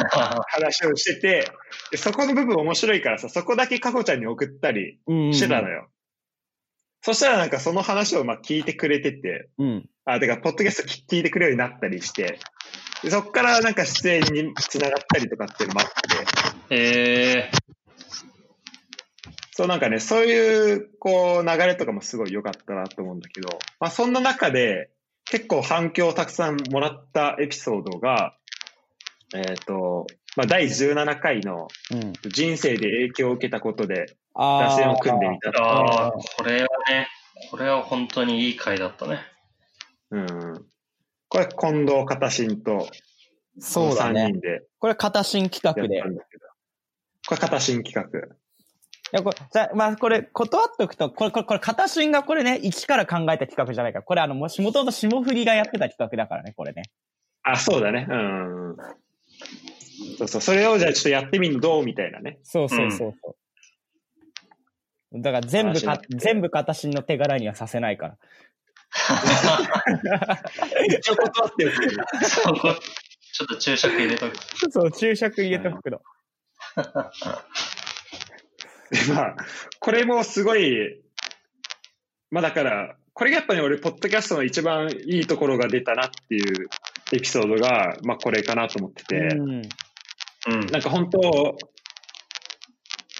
[0.47, 1.51] 話をしてて、
[1.91, 5.33] でそこの部分面白いからさ、そこだけかこちゃんに送ったりうん。
[5.33, 5.89] してたのよ。
[7.01, 9.89] そしたらなんかその話をまあ聞いてくれてて、うん。
[10.05, 12.39] あ、てか、ポッドキャスト聞いてくれるようになったりして、
[13.03, 17.51] でそっからなんか出演につながったりとかっていうのもあって、ええ
[19.51, 24.89] そうなんかね、そういう、こう、流れとかもすごい良かったなと思うんだけど、まあそんな中で、
[25.29, 28.35] 結構反響をたくさんもらったエピソードが、
[29.35, 32.13] えっ、と、まあ第17回のうん。
[32.29, 34.63] 人生で影響を受けたことで、ああ。
[34.69, 35.49] 打線を組んでみた。
[35.61, 37.07] ああ、これはね、
[37.51, 39.19] これは本当にいい回だったね。
[40.11, 40.65] うん。
[41.27, 42.87] これ、近藤片新と、
[43.59, 44.29] 3そうだね。
[44.29, 46.01] 人でこれ、片新企画で。
[47.27, 48.35] これ、片新企画。
[49.11, 54.03] いや、これ、じゃ、まあ、これ、断っとくと、これ、これ、これ、片新がこれね、一から考えた企画じゃないから。
[54.03, 56.83] これ、あの、もし、もともと霜降りがやってた企画だからね、これね。
[57.43, 58.05] あ、そうだね。
[58.09, 58.75] うん。
[60.17, 60.41] そうそう。
[60.41, 62.39] それをじゃあちょっとやってみるのどうみたいなね。
[62.43, 63.35] そうそうそうそ
[65.11, 65.21] う。
[65.21, 68.17] だから全部か全部片新の手柄にはさせないから。
[70.87, 71.73] 一応断ってる。
[72.23, 72.75] そこ
[73.33, 74.37] ちょっと注釈入れとく。
[74.71, 76.01] そう、注釈入れとくの。
[78.91, 79.35] で、 まあ、
[79.79, 81.01] これもすごい、
[82.31, 86.69] まあだから、これがやっぱり俺、ポッドキャストの一番いいところが出たなっていう
[87.11, 89.49] エピソードが、まあこれかなと思ってて、うん。
[89.51, 90.65] うん。
[90.71, 91.57] なんか本当、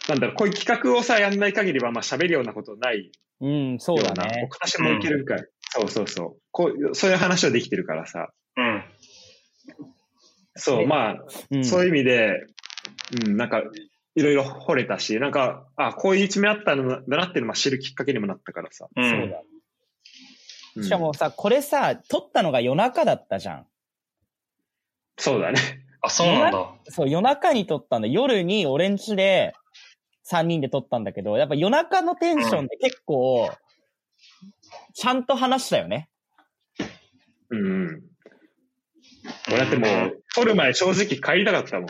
[0.08, 4.48] なんだろう、こういう企画をさ、やんない限りは、まあ喋るようなことないうん、そうような、だね。
[4.50, 5.46] お話もいけるんかい。
[5.72, 6.42] そうそうそう。
[6.52, 8.30] こう、そういう話をできてるからさ。
[8.58, 8.84] うん。
[10.56, 11.66] そう、まあ、うん。
[11.66, 12.48] そういう意味で、
[13.26, 13.64] うん、なんか、
[14.20, 18.88] いろいろ惚れたし、なんか、あ、こういう一面あったんだなっていうのをまあ知るきっかけにもなったからさ。
[18.94, 19.10] うん。
[19.10, 19.42] そうだ。
[20.76, 23.66] うんしかもさ、これさ、撮ったのが夜中だったじゃん。
[25.18, 25.60] そうだね。
[26.02, 26.70] あ、そうなんだ。
[26.86, 28.08] そう、夜中に撮ったんだ。
[28.08, 29.54] 夜に俺ん家で
[30.30, 33.50] 3人で撮ったんだけど、やっぱ夜中のテンションで結構、
[34.94, 36.10] ちゃんと話したよね。
[37.50, 38.02] うんうん。
[39.50, 41.90] 俺だってもう、撮る前正直帰りたかったもん。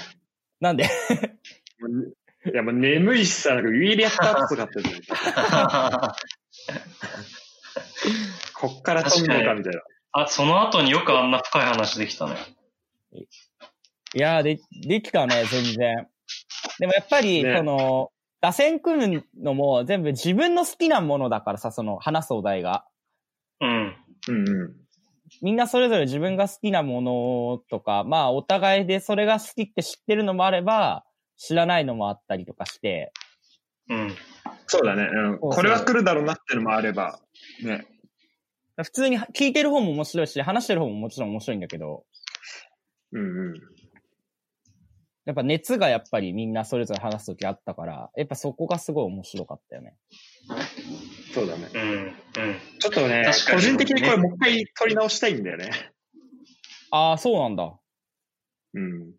[0.60, 0.86] なんで？
[2.45, 4.82] いや、もう眠いしさ、なんかウィーリやった後とかって、
[8.56, 9.82] こっから撮んのかみたいな。
[10.13, 12.36] あ、その後によくあんな深い話できたね。
[13.12, 13.28] い
[14.19, 16.08] やー、で、できたね、全然。
[16.80, 22.86] でもやっぱり、ねその、打線組むのも全部自分の好きなものだからさ、その話すお題が。
[23.60, 23.97] うん。
[24.30, 24.75] うんうん。
[25.41, 31.04] みんなそれぞれ自分が好きなものとか、まあお互いでそれが好きって知ってるのもあれば、
[31.39, 33.12] 知らないのもあったりとかして、
[33.89, 34.15] うん。
[34.67, 35.04] そうだね。
[35.04, 35.39] うん。
[35.41, 37.19] そうこれは来るだろうなっていうのもあれば、
[37.63, 37.88] ね。
[38.78, 42.06] 普通に聞いてる方も面白いし、話してる方ももちろん面白いんだけど、
[43.12, 43.54] うんうん。
[45.25, 49.95] やっぱ熱がやっぱりみんなそれぞれ話すときあったから、やっぱそこがすごい面白かったよね。
[51.34, 51.67] そうだね。
[51.73, 51.82] うん。
[51.82, 52.13] うん。
[52.80, 55.71] ちょっとね確か、に個人的にこれもう一回撮り直したいんだよね。
[56.91, 57.80] ああ、そうなんだ。
[58.73, 59.13] うん。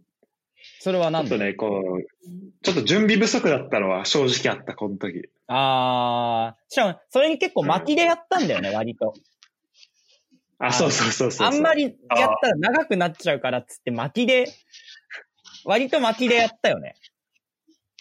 [0.83, 5.29] それはなんでちょっとね、こう、ちょっと準備不足だったのは正直あった、この時。
[5.47, 9.13] ああ、しかも、それに結構巻きでやったんだよね、 割と。
[10.59, 11.47] あ、そうそうそうそう。
[11.47, 14.47] あんまりやったら長くなっちゃうからっつって巻きで、
[15.67, 16.95] 割と巻きでやったよね。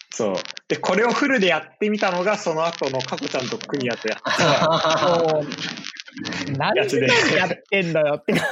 [0.08, 0.34] そう。
[0.68, 4.98] で、これをフルでやってみたのが、その後のカコちゃんとクニアとやった。
[4.98, 5.44] そう。
[6.56, 8.32] 何時間やってんだよって。
[8.32, 8.42] なん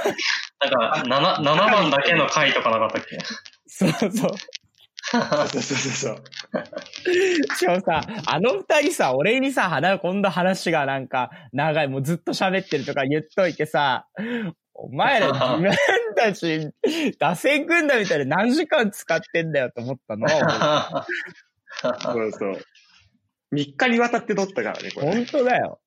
[0.71, 3.19] か、7、7番だけの回とかなかったっけ？
[3.69, 4.11] そうそう。
[4.11, 6.17] そうそうそう。
[7.57, 14.07] しかもさ、あの二人さ、俺にさ、話今度話がなんか、長い、もうずっと喋ってるとか言っといてさ、
[14.75, 15.73] お前ら自分
[16.17, 16.71] たち、
[17.19, 20.29] 打線組んだみたいで何時間使ってんだよと思ったの。
[20.29, 20.37] そ
[22.27, 22.59] うそう。
[23.55, 25.13] 3日にわたって撮ったからね、これ。
[25.13, 25.81] 本当だよ。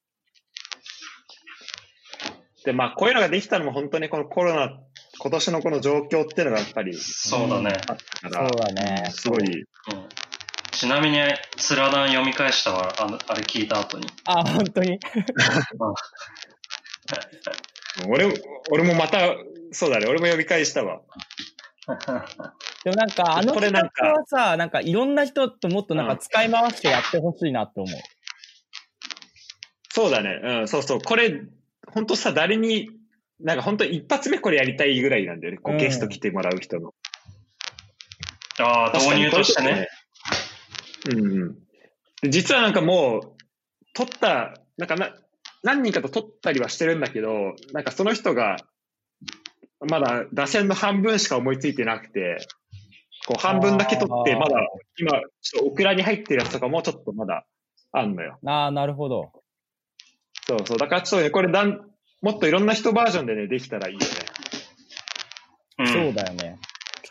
[2.65, 4.79] で、まあ、こういうのができたのも本当にこのコロナ、
[5.23, 7.79] 今年のこの状況っていうのがやっぱりそうだね。
[7.87, 9.65] あったから、そうだねすごい、うん
[10.71, 11.19] ちなみに、
[11.57, 14.07] スラダン読み返したわ、あのあれ聞いた後に。
[14.25, 14.97] あ、本当に？
[18.09, 18.33] 俺、
[18.71, 19.35] 俺もまた、
[19.71, 21.01] そうだね、俺も呼び返したわ。
[22.83, 27.99] でもなんか、あの企これなんか画はさ、なんかいろんな人ともっとなんか使い回してやってほしいなって思う。
[29.89, 31.01] そうだね、うん、そうそう。
[31.01, 31.41] これ、
[31.93, 32.89] 本当さ、誰に、
[33.43, 35.59] なんか本当一発目これやりたいぐらいなんだよね。
[35.59, 36.93] こううんゲスト来てもらう人の。
[38.59, 39.87] ああ、導入としてね。。
[41.11, 41.55] うんうん。
[42.21, 43.21] で実はなんかもう、
[43.93, 45.13] 撮った、なんかな、
[45.63, 48.57] 何人かと撮ったりはしてるんだけど、なんかその人が、
[49.79, 52.37] まだ打線の半分しか思いついてなくて、
[53.27, 54.57] こう半分だけ撮って、まだ
[54.97, 57.45] 今、ちょっとオクラに入ってるやつとかもちょっとまだ
[57.91, 58.39] あんのよ。
[58.45, 59.31] ああ、なるほど。
[60.47, 60.77] そうそう。
[60.77, 61.81] だからちょっとね、これだん、
[62.21, 64.05] もっといろんな人バージョンでね、できたらいいよね。
[65.79, 66.59] うんそうだよね。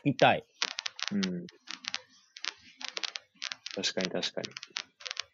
[0.05, 0.44] 聞きたい。
[1.12, 1.46] うん。
[3.75, 4.49] 確かに確かに。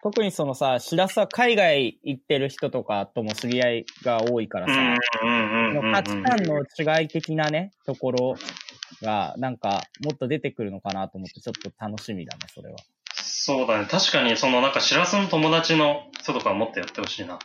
[0.02, 4.96] 特にそのさ、しらすは海外行ってる人とかとも知り合いが多いからさ、
[5.92, 8.36] 価値観の違い的なね、ところ
[9.02, 12.76] が、なんか、もっと出てくるのかなと思って、ちょっと楽しみだね、それは。
[13.14, 13.86] そうだね。
[13.86, 17.38] 確かに、そのなんか、しらすの友達の人とかもっとやってほしいな。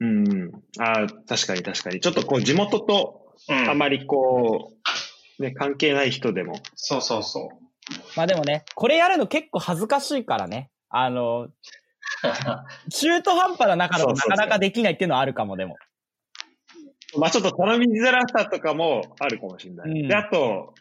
[0.00, 0.52] うんうん。
[0.78, 2.00] ああ、確かに確かに。
[2.00, 3.70] ちょっとこう、地元とうん。
[3.70, 4.72] あまりこ
[5.38, 6.60] う、ね、関係ない人でも。
[6.74, 7.48] そうそうそう。
[8.16, 10.70] まあでもね、これやるの結構恥ずかしいからね。
[10.88, 11.48] あの、
[12.90, 15.76] 中途半端な中だとなかなかできないっていうのはあるかも、でも。
[17.18, 19.90] まあちょっと頼みづらさとかもあるかもしれない。
[19.90, 20.74] うんで、あと、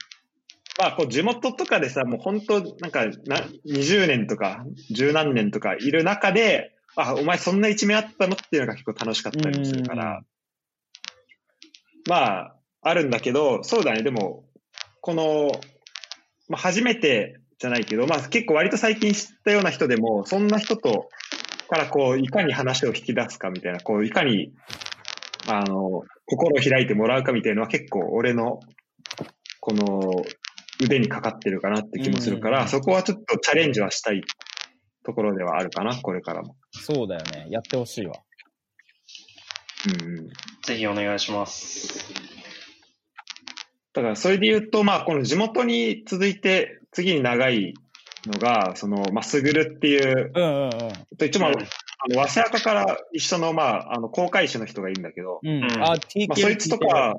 [0.79, 8.35] まあこう地元とかでさ、もう本当なんかな20年とか十何年とかいる中で、あ、お前そんな一面あったの？
[8.35, 10.21] っていうのが結構楽しかったりもするから、
[12.07, 14.45] まあ、あるんだけど、そうだね、でも、
[15.01, 15.51] この、
[16.49, 21.09] まあ、初めてじゃないけど、まあ結構割と最近知ったような人でも、そんな人と、
[21.69, 24.53] からこう、いかに話を引き出すかみたいな、こう、いかに、
[25.47, 28.59] あの、心を開いてもらうかみたいなのは結構俺の、
[29.59, 30.23] この、
[30.81, 32.67] 腕にかかってるかなって気もするから、うん。
[32.67, 34.21] そこはちょっとチャレンジはしたい
[35.03, 36.55] ところではあるかな、これからも。
[36.71, 37.47] そうだよね。
[37.49, 38.13] やってほしいわ。
[40.01, 40.27] うんうん。
[40.65, 42.13] ぜひお願いします。
[43.93, 47.73] だからそれで言うと、まあこの地元に続いて次に長い
[48.25, 50.69] のが、その、まあ、すぐるっていう、うんうんうん。
[51.17, 51.53] と一応まあ、あ
[52.07, 55.63] の、早稲赤から一緒の、まあ、あの、公開師の人がいるんだけど、うん。
[55.63, 57.15] うんあ、TK まあ、そいつとか、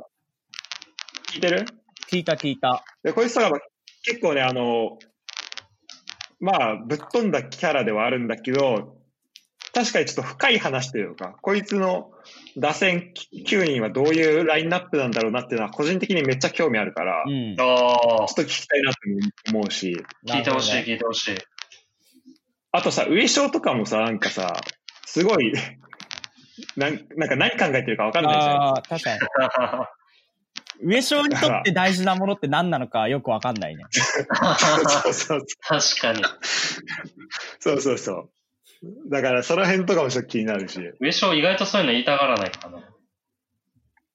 [1.31, 1.67] 聞いてる？
[2.11, 2.83] 聞いた聞いた。
[3.03, 3.61] で、こいつとかは
[4.05, 4.99] 結構ね、あの、
[6.45, 8.99] まあ、ぶっ飛んだキャラではあるんだけど、
[9.73, 12.13] 確かにちょっと深い話というか、こいつの
[12.59, 17.57] 打線9人はどういうラインナップなんだろうなっていうのは個人的にめっちゃ興味あるから、うん。
[17.57, 18.99] ちょっと聞きたいなと
[19.57, 21.39] 思うし、聞いてほしい、聞いてほしい。
[22.73, 24.61] あとさ、上昇とかもさ、なんかさ、
[25.07, 25.55] すごい、
[26.77, 28.57] なんなんか何考えてるか分かんないじゃん。
[28.57, 29.19] ああ、確かに。
[30.83, 33.85] 上昇にとって大事なものって何なのかよくわかんないね。
[33.91, 36.23] そうそう確かに。
[37.61, 38.31] そうそうそう。
[39.11, 40.79] だからその辺とかもちょっと気になるし。
[41.01, 42.83] 上昇意外とそういうの言いたがらないかな。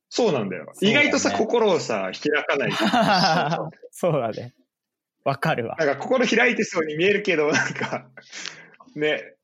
[0.09, 0.65] そうなんだよ。
[0.73, 2.71] そうだね意外とさ、心をさ、開かない。
[2.71, 4.53] そ うそうだね。
[5.23, 5.75] わかるわ。
[5.77, 8.07] なんか心開いてそうに見えるけど、なんか、
[8.95, 9.35] ね、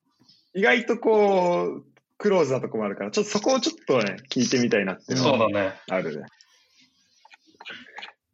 [0.53, 1.85] 意外とこう、
[2.17, 5.73] クローズなとこもあるから、ちょっとそこをちょっとね、聞いてみたいなっていうのはそうだね。
[5.89, 6.25] あるね。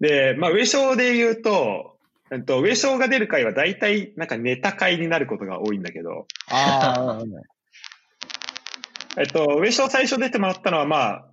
[0.02, 1.96] で、まあ、上昇で言うと、
[2.32, 7.24] えっと、上昇が出る回は大体なんかネタ回になることが多いんだけど、ああ、
[9.22, 11.28] えっと、上昇最初出てもらったのは、まあ、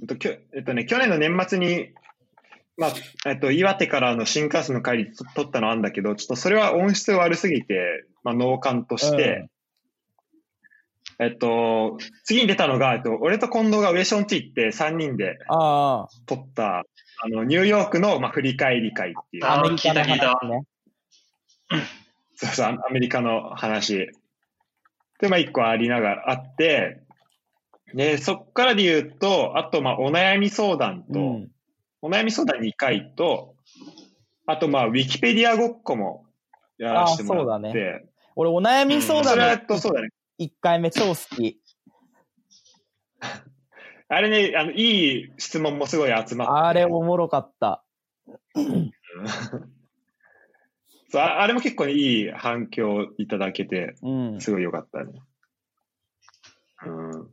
[0.00, 1.90] えっと、きょえっとね、去年の年末に、
[2.78, 2.92] まあ、
[3.26, 9.48] えっと、岩手からの新幹線の帰りと撮ったのはあるんだけど、ちょっとそれは音質悪すぎて、まあ、脳幹として、
[11.18, 16.84] えっと、次に出たのが、えっと、俺と近藤が上昇について3人であ撮った、
[17.24, 20.66] あの、ニューヨークの、まあ、振り返り会っていう、あ、あーアメリカの聞いた聞い話ね。
[22.36, 24.10] そうそう、アメリカの話。
[25.20, 27.00] で、まあ、一個ありながら、あって、
[27.94, 31.50] で、そっからで言うと、あと、まあ、お悩み相談と、うん。
[32.02, 33.54] お悩み相談2回と、
[34.46, 36.26] あと、まあ、ウィキペディアごっこも
[36.76, 38.04] やらせてもらっあそうて、
[38.36, 40.10] 俺、お悩み相談のっと、そうだね。
[40.38, 41.58] 1回目超好き。
[44.08, 46.66] あれね、あの、いい質問もすごい集まって。
[46.66, 47.84] あれ、おもろかった。
[51.10, 54.40] そうああれも結構ねいい反響いただけて、うん。
[54.40, 55.22] すごい良かったね。
[56.86, 57.22] うん。
[57.22, 57.26] っ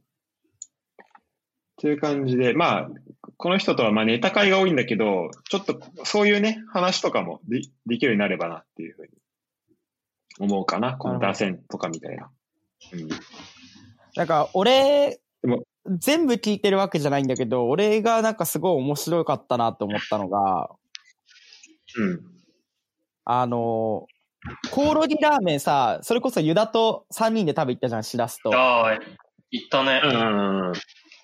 [1.78, 2.90] ていう感じで、まあ、
[3.38, 9.10] この人とはまあネタ会が多いんだけど、ちょっとそういうね、話とかもでできるようになればなっていうふうに
[10.40, 10.96] 思うかな。
[10.98, 12.30] この打線とかみたいな。
[12.94, 13.10] うん。
[14.16, 15.21] なんか、俺
[15.88, 20.70] 全部聞いてるわけじゃないんだけど、俺がなんかすごい面白かったなって思ったのが、
[21.98, 22.22] うん。
[23.26, 24.08] あの、
[24.72, 28.54] コオロギラーメンさ、それこそユダと3人で食べ行ったじゃん、しらすと。
[28.54, 29.00] ああ、
[29.52, 30.02] 言ったね。
[30.04, 30.74] うんうんうん。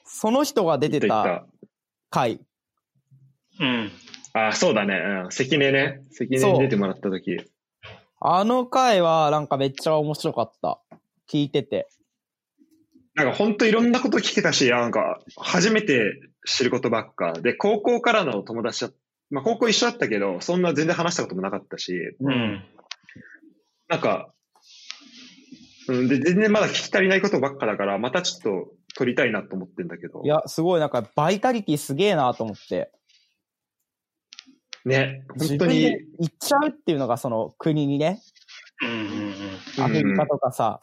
[0.06, 1.46] その人が出てたた
[2.10, 2.39] 回。
[3.60, 3.91] うん。
[4.34, 4.96] あ、そうだね。
[5.26, 5.32] うん。
[5.32, 6.02] 関根ね。
[6.12, 7.38] 関根に出てもらった時。
[8.20, 10.80] あの回はなんかめっちゃ面白かった。
[11.30, 11.88] 聞いてて。
[13.17, 17.34] なんか本当いろんなこと聞けたし、なんか初めて知ることばっか。
[17.34, 18.91] で、高校からの友達だ、
[19.32, 22.30] まあ高校一緒だったけど、そんな全然話したこともなかったし、う。
[22.30, 22.63] ん。
[23.89, 24.32] なんか、
[25.88, 30.21] うん、で、全然まだ聞き足りないことばっかだから、またちょっと取りたいなと思ってんだけど。
[30.23, 32.91] いや、すごいなんかバイタリティすげえなと思って。
[34.86, 35.86] ね、本当に、
[36.19, 38.21] 行っちゃうっていうのがその国にね、
[38.84, 39.34] うんうん
[39.80, 39.84] うん。
[39.84, 40.82] アフリカとかさ。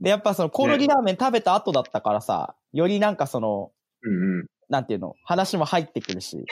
[0.00, 3.70] で、やっぱそのコオロギラーメン食べた後だったからさ、よりなんかその、
[4.02, 4.46] うんうん。
[4.68, 6.44] なんていうの、話も入ってくるし。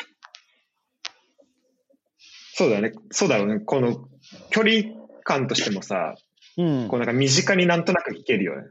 [2.55, 2.93] そうだね。
[3.11, 3.61] そうだよね。
[3.61, 4.09] この
[4.51, 4.95] 距離
[5.25, 6.17] 感としてもさ、
[6.57, 6.97] うんこ。
[6.97, 8.69] うなんか身近になんとなく聞けるよね。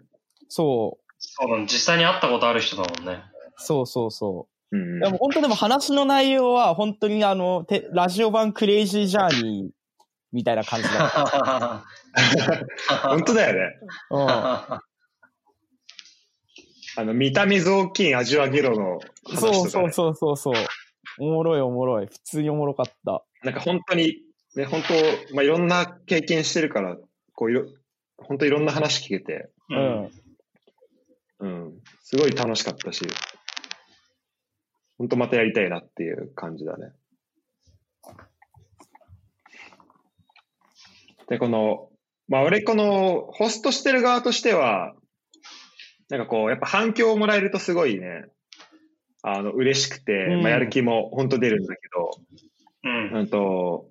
[0.49, 1.13] そう。
[1.17, 1.63] そうだね。
[1.63, 3.23] 実際に会ったことある人だもんね。
[3.55, 4.77] そうそうそう。
[4.77, 4.99] うんうん。
[4.99, 9.76] でも本当でも話の内容は本当にあの、てラジオ版クレイジージャーニー
[10.31, 11.85] みたいな感じだ。
[13.03, 13.79] 本当だよね。
[14.11, 14.27] うん。
[14.29, 14.81] あ
[16.97, 19.37] の、見た目雑巾味わげろの話とか、ね。
[19.37, 20.53] そうそうそうそうそう。
[21.19, 22.07] おもろいおもろい。
[22.07, 23.23] 普通におもろかった。
[23.43, 24.23] なんか本当に、
[24.55, 26.97] ね、本当、まあ、いろんな経験してるから、
[27.33, 27.65] こういろ、
[28.17, 29.75] 本当いろんな話聞けて、う。
[29.75, 30.11] うんん。
[31.39, 33.05] うん、すごい楽しかったし、
[34.97, 36.93] 本当またやりたいなっていう感じだね。
[41.29, 41.89] で、この、
[42.27, 44.93] まあ俺このホストしてる側としては、
[46.09, 48.25] なんかこう、やっぱ反響をもらえるとすごいね、
[49.23, 52.11] あの、嬉しくて、うんまあやる気も本当出るんだけど、
[52.83, 53.19] うん。
[53.19, 53.89] うんと、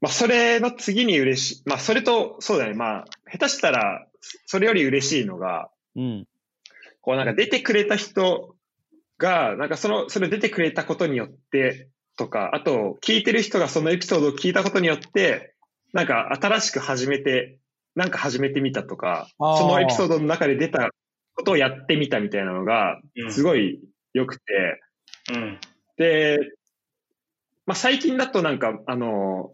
[0.00, 1.62] まあ、それの次に嬉しい。
[1.64, 2.74] まあ、それと、そうだね。
[2.74, 4.06] まあ、下手したら、
[4.46, 6.26] それより嬉しいのが、うん。
[7.00, 8.54] こうなんか出てくれた人
[9.18, 15.53] が、なんかその、それ出てくれたことによって、とか、あと、聞いてる人がそのエピソードを聞いたことによって、
[15.94, 17.58] なんか新しく始めて、
[17.94, 20.90] なんか始めてみたとか、そのエピソードの中で出た
[21.36, 23.80] ことをやってみたみたいなのが、うんすごい
[24.12, 24.42] 良くて、
[25.32, 25.60] うん。
[25.96, 26.38] で、
[27.64, 29.52] まあ、最近だとなんか、あの、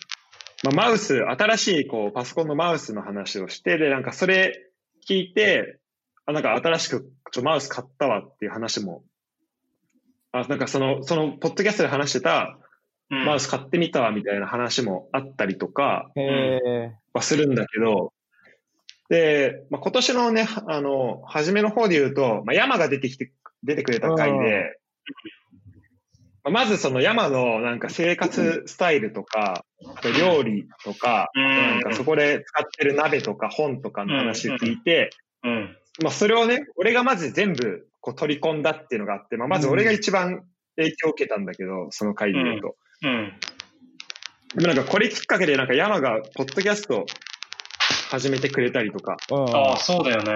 [0.65, 4.71] まあ、マウス、新しいこうパソコンのマウスの話をして、で、なんかそれ
[5.07, 5.79] 聞いて、
[6.25, 9.05] あ、なんか新しくちょマウス買ったわっていう話も、
[10.33, 12.60] あ、なんかその、その、ポッドキャストで話してた、うん。
[13.11, 16.11] マウス買ってみたわみたいな話もあったりとか。
[17.13, 18.13] はするんだけど、
[19.09, 23.33] で、まあ、今年のね、あの、初めの方で言うと、まあ、山が出てきて、
[23.65, 24.79] 出てくれた回で、
[26.43, 35.11] まあまずその山のなんか生活スタイルとか、あと料理とか、うんなんかそこで使ってる鍋とか本とかの話を聞いて、
[35.45, 35.77] うん。
[36.03, 40.45] まあそれをね、俺がまず全部こう取り込んだっていうのがあって、まあまず俺が一番
[40.77, 42.77] 影響を受けたんだけど、その回で言うと。
[43.03, 43.33] うん。
[44.57, 47.07] でもなんかこれきっかけでなんか山がポッドキャスト
[48.11, 49.57] 始めてくれたりとか、うん。
[49.57, 50.35] ああ、そうだよね。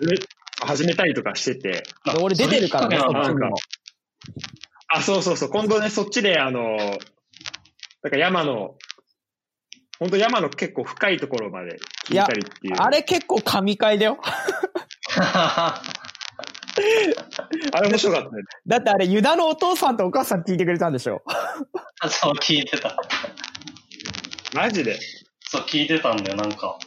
[0.00, 0.16] で
[0.60, 1.82] 始めたりとかしてて、で
[2.20, 3.56] 俺出てるからね、なのっちにも。
[4.88, 5.48] あ、そうそうそう。
[5.50, 8.76] 今度ね、そっちで、あの、なんか山の、
[9.98, 12.74] 本当山の結構深いところまで聞いたりっていう。
[12.76, 14.18] あれ結構神回だよ。
[17.72, 18.42] あれ面白かったね。
[18.66, 21.22] だってあれ、ユダのお父さんとお母さん聞いてくれたんでしょ？
[22.08, 22.96] そう、聞いてた。
[24.54, 24.98] マジで？
[25.40, 26.78] そう、聞いてたんだよ、なんか。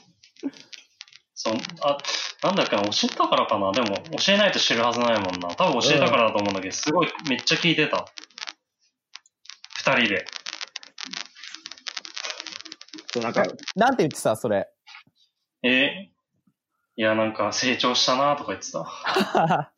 [1.35, 1.97] そう、あ、
[2.43, 3.71] なんだっけな、教えたからかな？
[3.71, 5.49] でも、教えないと知るはずないもんな。
[5.55, 8.05] 多分教えたからだと思うんだけど、すごい、めっちゃ聞いてた。
[9.77, 10.25] 二人で。
[13.13, 14.67] そう、なんか、なんて言ってた、それ。
[15.63, 16.09] え？
[16.99, 19.71] いや、なんか、成長したなとか言ってた。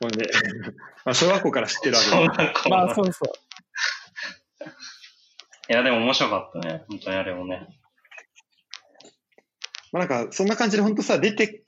[0.00, 0.30] ほんで、
[1.04, 2.26] まあ小学校から知ってるわけそうで。
[2.28, 3.32] なんか、まあ、そうそう。
[5.70, 6.84] いや、でも面白かったね。
[6.88, 7.66] 本当にあれもね。
[9.92, 11.62] まあなんか、そんな感じで本当さ、出て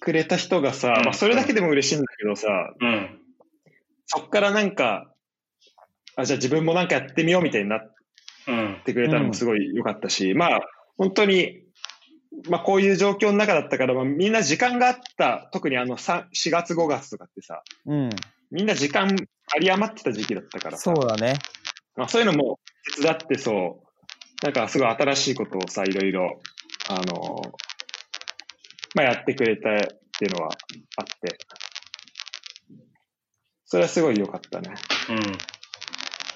[0.00, 3.20] くれた人がさ、うんまあそれだけでも嬉しいんだけどさ、うん。
[4.06, 5.12] そっからなんか、
[6.16, 7.92] あ、じゃあ自分もなんかやってみようみたいになっ
[8.48, 8.82] うん。
[8.84, 10.60] てくれたのもすごい良かったし、まあ、
[10.96, 11.65] 本当に、
[12.48, 18.10] まあこういう状況の中だったから、まあ、みんな時間があった、特にあの3 4月5月とかってさ、うん。
[18.50, 21.34] みんな時間有り余ってた時期だったからさ、そうだね。
[21.96, 22.60] まあ、そういうのも
[22.96, 26.40] 手伝ってそう、なんかすごい新しいことをさ、いろいろ、
[26.88, 27.42] あの、
[28.94, 29.78] まあやってくれたっ
[30.18, 30.50] ていうのは
[30.96, 31.38] あって、
[33.64, 34.74] それはすごい良かったね。
[35.10, 35.18] うん。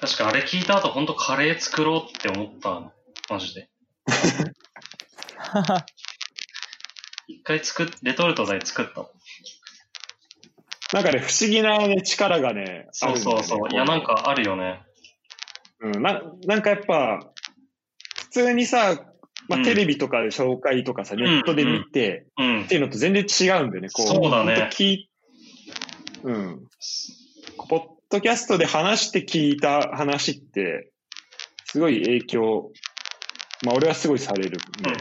[0.01, 2.91] 確かあれ聞いた後、ほんとカレー作ろうって思った。
[3.29, 3.69] マジで。
[7.27, 9.09] 一回作っ、レトルトで作った。
[10.93, 13.59] なんかね、不思議な、ね、力がね、あそうそうそう。
[13.71, 14.81] いや、なん、かあるよね。
[15.79, 17.19] うん、ななんかやっぱ、
[18.15, 19.05] 普通にさ、
[19.47, 22.67] まあ、うんテレビとかで紹介とかさ、ネットで見て、うんっ。
[22.67, 23.89] ていうのと全然違うんだよね。
[23.89, 25.09] こうそうだねほんと聞い
[26.23, 26.67] うん。
[27.69, 30.91] ポッドキャストで話して聞いた話って、
[31.65, 32.71] すごい影響、
[33.63, 34.97] まあ俺はすごいされる、うんうん。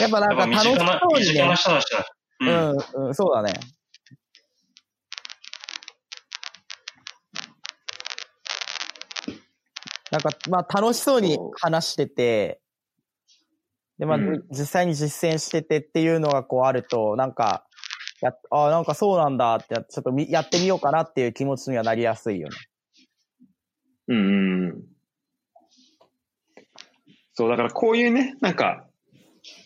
[0.00, 1.54] やっぱなんか楽しそうにね。
[2.40, 3.04] ううん。
[3.04, 3.52] ん、うん、そうだね。
[10.10, 12.60] なんか、まあ楽しそうに話してて、
[13.98, 17.66] で、まあ、うん実際に実践しててっていうのがこうあると、なんか、
[18.22, 22.56] やああ、なんかそうなんだって、ちょっとみやってみようかなっていう気持ちにはなりやすいよね。
[24.08, 24.82] うん。
[27.34, 28.86] そう、だからこういうね、なんか、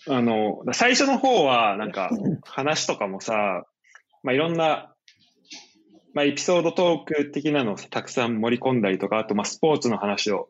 [0.08, 2.10] あの、最初の方は、なんか、
[2.44, 3.64] 話とかもさ、
[4.22, 4.94] まあいろんな、
[6.12, 10.48] まあエピソードトーク的なのをたくさん盛り込んだりとか、あとまあスポーツの話を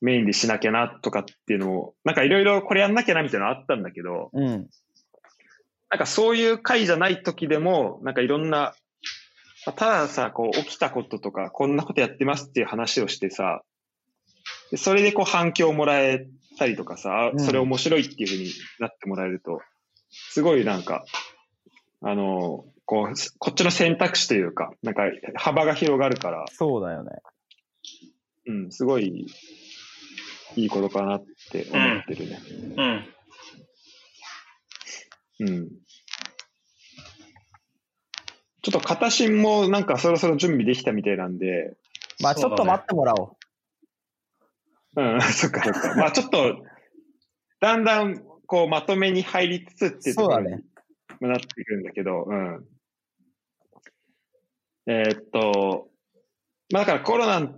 [0.00, 4.68] メインでしなきゃなとかっていうのを、なんかいろいろこれやんなきゃなみたいなのあったんだけど、うん。
[5.90, 8.74] なんかそういう回じゃない時でも、なんかいろんな、
[9.66, 13.62] まあたださ、こう起きたこととか、こんなことやってますっていう話をしてさ、
[14.70, 16.26] でそれでこう反響をもらえ
[16.56, 18.50] たりとかさ、うんそれ面白いっていうふうに
[18.80, 19.60] なってもらえると、
[20.10, 21.04] すごいなんか、
[22.02, 25.02] あの、こう、こっちの選択肢というか、なんか
[25.36, 27.10] 幅が広がるから、そうだよね。
[28.46, 29.26] うん、すごい、
[30.56, 32.40] いいことかなって思ってるね。
[32.76, 33.14] うん。
[35.40, 35.68] うん。
[38.62, 41.76] ちょっと片新もなんかそろそろ準備できたみたいなんで、
[42.20, 43.43] まあちょっと待ってもらおう。
[44.96, 45.94] うん、 そっかそっか。
[45.96, 46.64] まあちょっと、
[47.60, 50.64] だんだんこうまとめに入りつつっていうところにそうだね
[51.20, 52.64] なってくるんだけど、うん。
[54.86, 55.88] えーっと、
[56.72, 57.50] まあだからコロナ、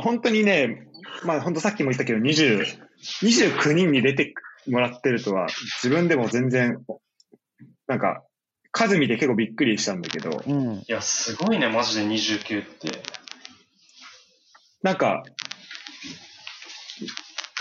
[0.00, 0.88] 本当にね、
[1.24, 2.64] まあ本当さっきも言ったけど、20、
[3.22, 4.34] 29人に出て
[4.66, 5.46] もらってるとは、
[5.82, 6.82] 自分でも全然、
[7.86, 8.24] なんか、
[8.72, 10.74] 数見て結構びっくりしたんだけど、うん。
[10.78, 13.02] いや、すごいね、マジで29って。
[14.82, 15.22] なんか、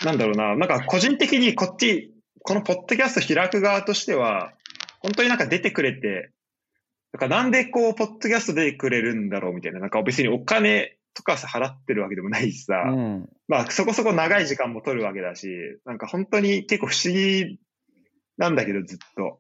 [0.04, 2.14] なんだろうな、なんか個人的にこっち、
[2.44, 4.54] このポッドキャスト開く側としては、
[5.00, 6.32] 本当になんか出てくれて、
[7.14, 13.30] なんかなんでこう、ポッドキャスト出てくれるんだろうみたいな、なんか別にお金とかさ払ってるわけでもないしさ、うん。
[13.48, 15.48] まあそこそこ長い時間も取るわけだし、
[15.86, 17.60] なんか本当に結構不思議
[18.38, 19.40] なんだけど、ずっと。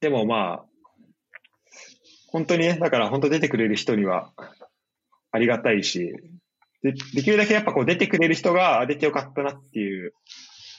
[0.00, 0.64] でもまあ、
[2.28, 4.32] 本当にね、だから本当出てくれる人には
[5.30, 6.14] ありがたいし、
[6.82, 10.14] でできるだけやっぱこう出てくれる人があ出てよかったなっていう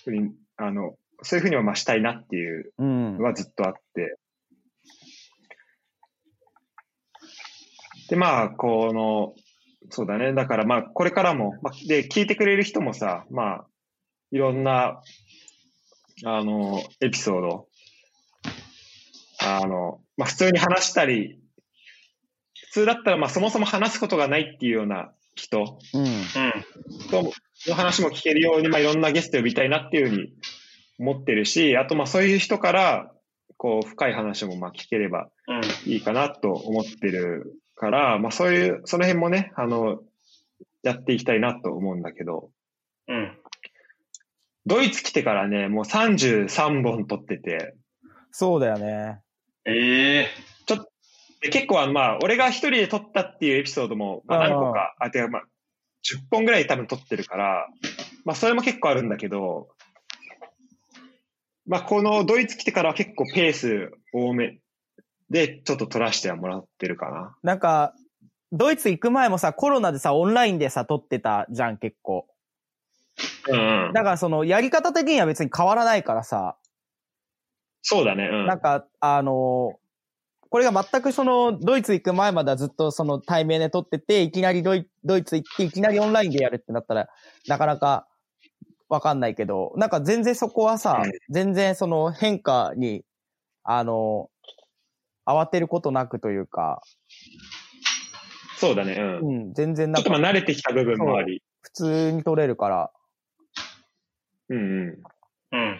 [0.03, 3.23] ふうに、あの、そういうふうにはまあしたいなっていううんの。
[3.23, 4.17] はずっとあって。
[8.09, 9.33] で、まあ、この、
[9.89, 10.33] そうだね。
[10.33, 13.67] だからまあ、これからも、まあ、で、聞いてくれる人もさ、まあ、
[14.31, 15.01] いろんな、
[16.25, 17.67] あの、エピソード、
[19.39, 21.39] あの、まあ、普通に話したり、
[22.67, 26.03] 普通だったら、まあ、そもそも話すことがないっていうような人うん。
[26.03, 26.11] うん。
[27.09, 27.31] と
[27.67, 30.33] の話も聞けるように、まあ、いろんなゲスト呼びたいなっていうふうに
[30.99, 33.11] 思ってるし、あと、まあ、そういう人から、
[33.57, 35.91] こう、深い話も、まあ、聞ければうん。
[35.91, 39.99] いいかなと思ってるから、まあ、そういう、その辺もね、あの、
[40.83, 42.49] やっていきたいなと思うんだけど、
[43.07, 43.37] うん。
[44.65, 47.75] ドイツ来てからね、もう33本撮ってて、
[48.31, 49.19] そうだよね。
[49.65, 50.52] ええで
[51.49, 55.43] 結構あの、まあ、俺が一人で撮ったっていうエピソードも、まあ、何個か、あ、てか、まあ、
[56.03, 57.67] 10本ぐらい多分撮ってるから、
[58.25, 59.69] まあ、それも結構あるんだけど、
[61.65, 64.59] まあ、このドイツ来てからは結構ペース多め
[65.29, 67.35] で、ちょっと撮らせてはもらってるかな。
[67.43, 67.93] なんか、
[68.51, 72.27] ドイツ行く前もさ、コロナでさ、オンラインでさ、撮ってたじゃん、結構。
[73.49, 73.93] うん、うん。
[73.93, 76.57] だからその、やり方的には別に変わらないからさ、
[77.81, 78.45] そうだね、うん。
[78.45, 79.82] なんか、あのー
[80.53, 87.09] これが全くその、ドイツ行く前まではずっとその対面で撮ってて、いきなりドイドイツ行って、いきなりオンラインでやるってなったら、
[87.47, 88.07] なかなか
[88.87, 93.03] わかんないけど、なんか全然そこはさ、うん全然その変化に、
[93.63, 96.83] あのー慌てることなくというか、
[98.57, 99.19] そうだね、うん。
[99.19, 101.41] うん、全然ちょっと慣れてきた部分もあり。
[101.61, 102.91] 普通に撮れるから。
[104.49, 105.03] うんうん。
[105.53, 105.79] うん。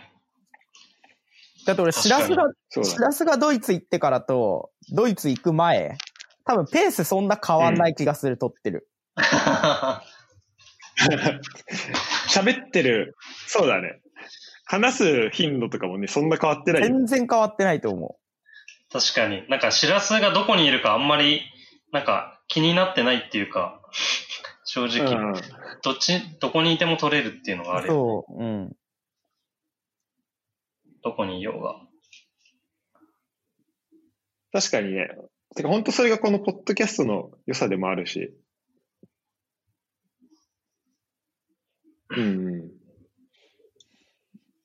[1.65, 2.43] だって俺、シラスが。
[2.69, 5.97] シラスがドイツ行ってからと、ドイツ行く前、
[6.45, 8.89] 多分ペースそんな変わんない気がする、撮ってる。
[12.29, 13.15] 喋ってる、
[13.47, 14.01] そうだね。
[14.65, 16.87] 話す頻度とかもね、そんな変わってないよ。
[16.87, 18.17] 全然変わってないと思
[18.91, 19.47] 確かに。
[19.49, 21.41] なんか、しらすがどこにいるかあんまり、
[21.91, 23.81] なんか、気になってないっていうか、
[24.65, 25.33] 正直、うん
[25.83, 27.81] どっち、どこにいても取れるっていうのがあう。
[27.81, 27.93] るよ。
[27.93, 28.75] そう、うん。
[31.03, 31.75] どこにいようが。
[34.51, 35.09] 確かにね。
[35.55, 38.33] てか本当それがこのポッドキャストの良さでもあるし。
[42.15, 42.71] うんうん。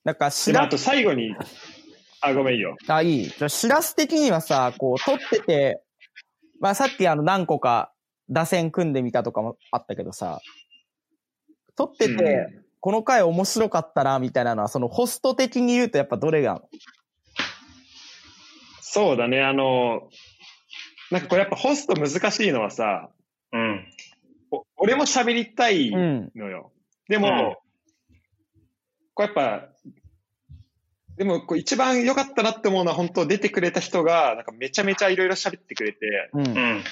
[0.04, 1.34] なんか、しらああと、最後に、
[2.20, 2.76] あ、ごめんいいよ。
[2.86, 3.24] あ、いい。
[3.24, 5.82] じゃあ、しらす的にはさ、こう、撮ってて、
[6.60, 7.92] まあさっきあの何個か
[8.28, 10.40] 打線組んでみたとかもあったけどさ、
[11.76, 16.62] 撮ってて、うんこの回面白かったな、みたいなのは、そのホスト的に言うとやっぱどれが、
[18.80, 20.08] そうだね、あの、
[21.10, 23.10] なんかこれやっぱホスト難しいのはさ、
[23.52, 23.86] うん。
[24.50, 26.32] お俺も喋りたいうん。
[26.34, 26.72] のよ。
[27.08, 27.58] でも、
[29.14, 29.68] これやっぱ、
[31.16, 36.46] でもこう一番良かったなって思うのは本当出てくれた人が、なんかめちゃめちゃいろいろ喋ってくれて、うん。
[36.46, 36.80] うん。
[36.80, 36.82] っ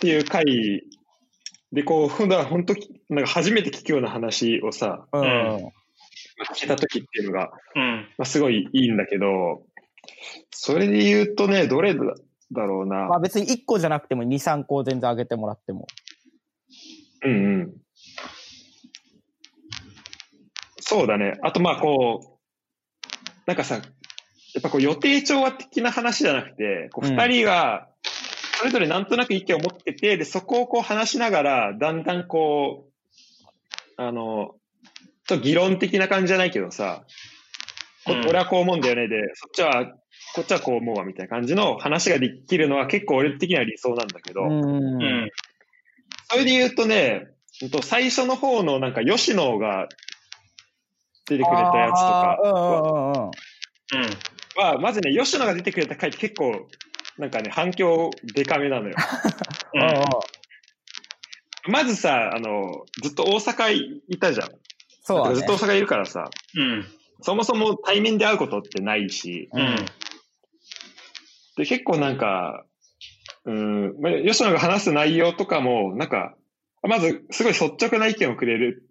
[0.00, 0.82] ていう回
[1.72, 2.74] で、こう、ほんだ本当
[3.08, 5.22] なんか初めて聞くような話をさ、うん。
[5.22, 5.24] う
[5.68, 5.72] ん
[6.52, 8.08] 聞けた時っていうのが、うん。
[8.18, 9.62] まあ、すごいいいんだけど、
[10.50, 12.02] それで言うとね、どれだ
[12.52, 13.06] だろうな。
[13.06, 15.86] まあ別に1個じゃなくても2、3個全然上げてもらっても。
[17.24, 17.74] うんうん。
[20.80, 21.38] そうだね。
[21.42, 23.10] あとまあこう、
[23.46, 23.80] なんかさ、や
[24.60, 27.88] っぱこう予定調和的な話じゃなくて、こううん二人が、
[28.58, 32.95] それぞれなんとなく意見を持ってて、で、そこをこう話しながら、だんだんこう、
[33.96, 34.54] あの、
[35.26, 37.04] ちょっと議論的な感じじゃないけどさ、
[38.04, 39.86] こうん俺はこう思うんだよねで、そっちは、
[40.34, 44.52] こっちはこう思うわみたいな感じの話ができるのは結構俺的には理想なんだけど、うん。
[44.54, 45.30] うん。
[46.30, 47.28] それで言うとね、
[47.60, 49.88] ほんと最初の方のなんか吉野が
[51.28, 53.24] 出てくれたやつとかあーうんうんうんうん。
[53.24, 53.32] うん。
[54.56, 56.68] は、まずね、吉野が出てくれた回って結構、
[57.18, 58.94] なんかね、反響でかめなのよ。
[59.74, 59.82] うん。
[61.68, 63.72] まずさ、あの、ずっと大阪
[64.08, 64.48] いたじゃん。
[65.02, 66.84] そうだねずっと大阪いるからさ、うん。
[67.22, 69.76] そもそも対面で会うことってないし、うん。
[71.56, 72.64] で、結構なんか、
[73.44, 76.34] うん、まあ吉野が話す内容とかも、なんか、
[76.82, 78.88] まず、すごい率直な意見をくれる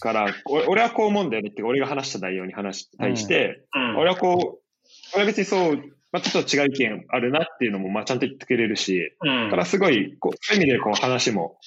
[0.00, 3.96] から、お俺はこう思うんだよねって、俺が話した内容に話し対して、うん。
[3.98, 4.66] 俺はこう、
[5.14, 5.76] 俺は別にそう、
[6.12, 11.58] まあ、ちょっと違う意見あるなっていうのも、まあ、ちゃんと言ってくれるし、うんだからすごい、こう、そういう意味でこう話も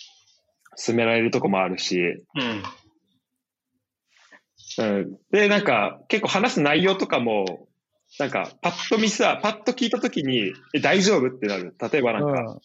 [0.80, 2.64] 進められるとこもあるし、うん。
[4.78, 5.18] うん。
[5.32, 7.68] で、なんか、結構話す内容とかも、
[8.18, 11.76] なんか、パッと見さ、パッと聞いたときに、え、大丈夫ってなる。
[11.92, 12.60] 例えばなんか、うん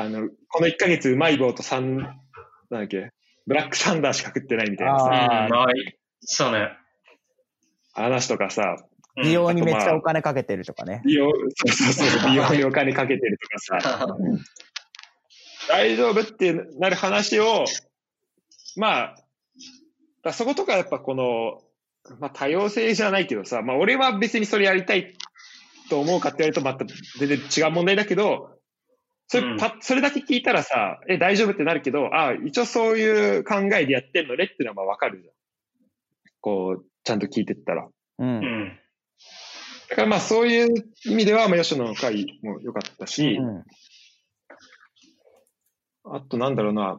[0.00, 2.08] あの、この1ヶ月うまい棒と3、なん
[2.70, 3.10] だっけ、
[3.48, 4.98] ブラックサンダーしか食ってないみたいなうん。
[4.98, 5.98] さ、はい。
[6.20, 6.68] そうね。
[7.94, 8.76] 話とかさ、
[9.16, 11.02] うん美容にめっちゃお金かけてるとかね。
[11.04, 14.06] 美容、そうそうそう、美容にお金かけてるとかさ、
[15.68, 17.64] 大丈夫ってなる話を、
[18.76, 19.14] まあ、
[20.22, 21.62] だそことかやっぱこの、
[22.20, 25.14] まあ多様性じゃないけどさ、まあ俺は別にそれやりたい
[25.90, 26.84] と思うかって言われるとまた
[27.18, 28.58] 全然違う問題だけど、
[29.26, 35.34] それ,うそれだけ聞いたらさ、え、大丈夫ってなるけど、ああ、一応そういう考えでやってんのねっていうのはまあわかるじゃん。
[36.40, 37.84] こう、ちゃんと聞いてったら。
[37.84, 37.92] う。
[38.18, 38.78] うんん。
[39.90, 43.64] だからまあそういう意味では、まあ吉野の会も良かったし、うん
[46.04, 46.98] あとなんだろうな。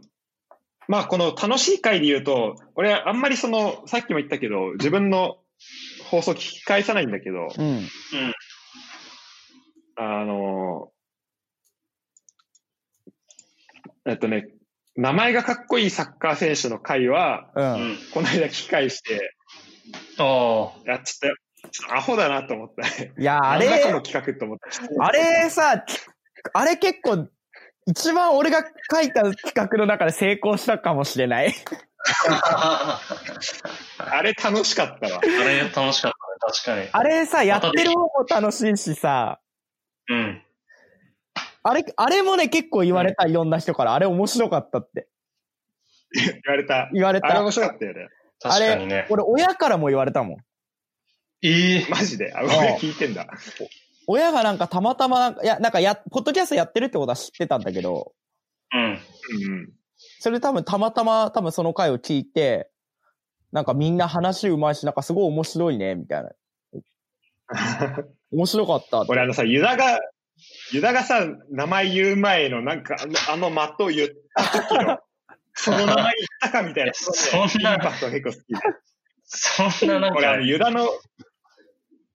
[0.88, 5.38] まあこの楽しい回で言うと、俺あんまりその、さっきも言ったけど、自分の
[6.10, 7.88] 放送聞き返さないんだけど、うん。
[9.96, 10.92] あの、
[14.06, 14.48] えっとね、
[14.96, 17.62] 名前がかっこいいサッカー選手の回は、う。
[17.62, 17.98] うんん。
[18.14, 19.36] この間聞き返して、
[20.18, 21.32] あいや、ちょっ
[21.64, 23.14] と、ちょっとアホだなと思ったね。
[23.18, 25.04] いや、あれ、企画と思った。
[25.06, 25.86] あれさ、
[26.54, 27.28] あれ結構、
[27.90, 28.64] 一番俺が
[28.94, 31.56] 書いた企画の中で成功したかもしれない。
[32.30, 33.02] あ。
[33.98, 35.20] あれ楽しかったわ。
[35.20, 36.90] あれ楽しかったね、確かに。
[36.92, 39.40] あれさ、やってる方も楽しいしさ、
[40.08, 40.44] うん。
[41.64, 43.96] あれ、あれもね、結構言われた、いろんな人から。
[43.96, 45.08] あれ面白かったって。
[46.14, 46.90] 言われた。
[46.94, 47.52] 言われたあれ面。
[47.52, 48.08] 白かったよね。
[48.42, 49.08] 確かにね。
[49.10, 50.38] 俺、親からも言われたもん。
[51.42, 52.34] ええマジで？
[52.36, 53.28] あ、俺聞いてんだ。
[54.12, 58.14] 親がなんかたまたまなんか、いや、なんかや、ポッドキャストやってるってことは知ってたんだけど、
[58.74, 58.82] うん。
[58.82, 59.70] うんうん。
[60.20, 62.72] それ多分たまたま多分その回を聞いて、
[63.52, 66.32] なんかみんな話うまいし、なんかすごい面白いね、みたいな。
[68.34, 69.12] 面白かったって。
[69.12, 70.00] 俺あのさ、ユダが、
[70.72, 73.14] ユダがさ、名前言う前のなんかあの、
[73.48, 74.98] あの的を言った時の、
[75.54, 78.60] その名前言ったかみたいな、そんなインパクト結構好きで。
[79.26, 80.90] そんななん俺あの、か、ユダの、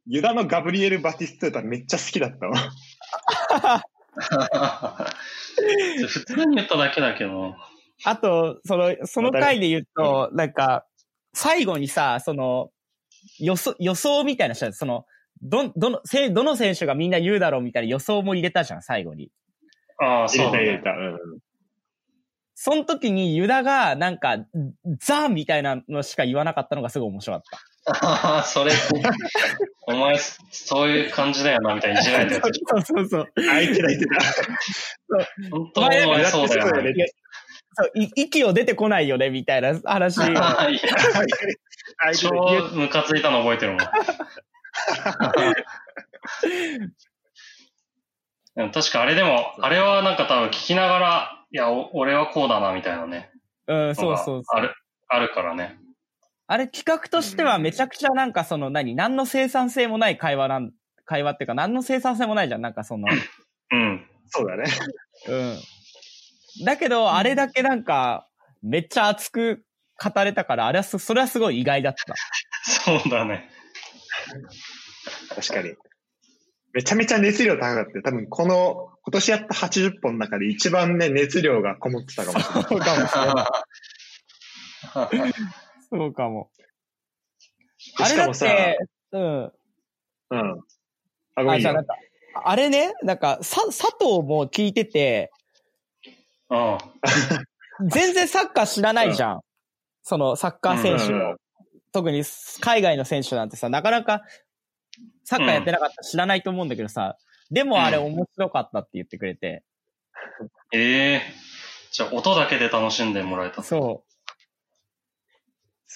[0.06, 2.72] ユダのガブリエル・バティストゥータめっちゃ好きだったわ。
[6.08, 7.54] 普通に言っただけだけど。
[8.04, 10.86] あと、その、その回で言うと、なんか、
[11.32, 12.70] 最後にさ、その、
[13.38, 15.06] 予想、予想みたいなしたその、
[15.42, 19.30] ど、どの、せどの選手がみんな言うだろうみたいな予想も入れたじゃん、最後に。
[19.98, 20.58] ああ、そうだね。
[20.58, 21.22] 入れた入れた。
[21.22, 21.38] うん。
[22.54, 24.38] その時にユダが、なんか、
[25.00, 27.73] ザみたいなのしか言わなかったのがすごい面白かった。
[27.86, 28.72] ああ、それ、
[29.86, 30.18] お前、
[30.50, 33.32] そういう感じだよな、みたいにいじられたやつでしそうそうそう。
[33.50, 34.06] あ、言ってた言って。
[35.50, 36.80] 本当にお前そうだよな。
[36.80, 37.06] いや
[37.76, 40.20] そうい息を出てこないよね、みたいな話。
[40.20, 40.24] あ
[40.62, 40.80] あいや
[41.98, 42.30] あいつ超
[42.72, 43.80] ムカついたの覚えてるもん。
[48.54, 53.30] でも確かあれでも、あれはなんか多分聞きながら、いや、お俺はこうだな、みたいなね。
[53.66, 54.42] うん、そうそうそう。
[54.54, 54.74] ある、
[55.08, 55.76] あるからね。
[56.46, 60.72] あれ企画としてはめちゃくちゃなんかその何、何の生産性もない会話なん、
[61.06, 62.60] 会話っていうか何の生産性もないじゃん。
[62.60, 63.08] なんかその、
[63.70, 64.06] うん。
[64.28, 64.64] そうだね。
[65.28, 66.64] うん。
[66.64, 68.28] だけど、あれだけなんか、
[68.62, 69.64] めっちゃ熱く
[70.02, 72.14] 語れたから、あれはす、それはすごい意外だった。
[72.64, 73.50] そうだね。
[75.34, 75.74] 確かに。
[76.72, 78.02] めちゃめちゃ熱量高かったよ。
[78.02, 82.64] 多分この、今年やった80本の中で一番ね、熱量がこもってたかもしれない。
[82.64, 83.26] そうかもしれ
[85.26, 85.34] ない。
[85.96, 86.50] そうかも。
[88.02, 88.78] あれだって、
[89.12, 89.22] うん。
[90.30, 90.60] うん。
[91.36, 91.86] あ、ごめあ、んよじゃあなん。
[91.86, 91.94] か、
[92.44, 95.30] あれね、なんか、さ、佐藤も聞いてて、
[96.50, 96.78] うん。
[97.88, 99.40] 全然サッカー知らないじゃん。
[100.02, 101.36] そのサッカー選手の、うんうん
[101.92, 102.24] 特に
[102.60, 104.24] 海外の選手なんてさ、なかなか
[105.22, 107.16] サッカーやってなかったら知らないと思うんだけどさ、
[107.52, 109.62] でもあれうん面白かったって言ってくれて、
[110.72, 111.22] ええ
[111.92, 113.62] じゃあ音だけで楽しんでもらえた。
[113.62, 114.13] そう。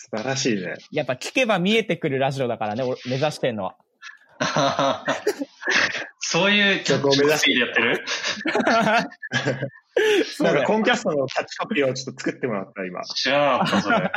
[0.01, 0.77] 素晴らしいね。
[0.93, 3.77] やっぱ聞けば見えてくるラジオだからね、俺目指してんのは。
[6.21, 8.05] そういうキャッチコピーでやってる？
[10.45, 10.63] なんか。
[10.63, 13.03] コンキャストのキャッチコピーをちょっと作ってもらった、今。
[13.05, 14.13] 知らなかった、それ。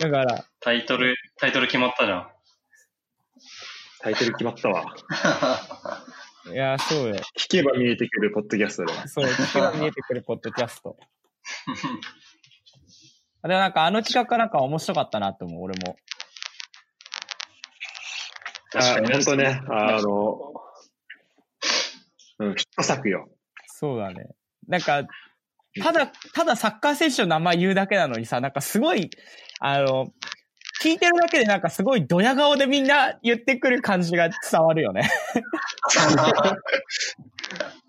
[0.00, 2.30] だから、タイトル、タイトル決まったじゃん。
[4.00, 4.96] タイトル決まったわ。
[6.50, 7.16] いや、そうよ。
[7.38, 9.08] 聞けば見えてくるポッドキャストで。
[9.08, 10.96] そう、聞けば見えてくるポッドキャスト。
[13.48, 15.96] でもなんかあの企画なんか面白かったなって思う、俺も。
[18.74, 19.12] あ確かに。
[19.12, 20.54] 本当ね、あの、
[22.38, 23.28] うん、ヒット作よ。
[23.66, 24.28] そうだね。
[24.66, 25.04] なんか、
[25.82, 29.10] ただ、ただサッカー選手の名前言うだけなのにさ、なんかすごい、
[29.60, 30.06] あの、
[30.82, 35.08] 聞いてるだけでなんかすごいドヤ顔でみんな言ってくる感じが伝わるよね。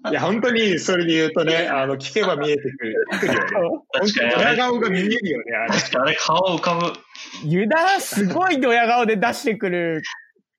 [0.10, 3.49] いや、本当にそれで言うとね、あの、聞けば見えてくるくるよね。
[3.53, 5.99] 本当にドヤ顔が見えるよね、あれ。
[6.01, 6.93] あれ顔浮かぶ。
[7.43, 10.03] ユダすごいドヤ顔で出してくる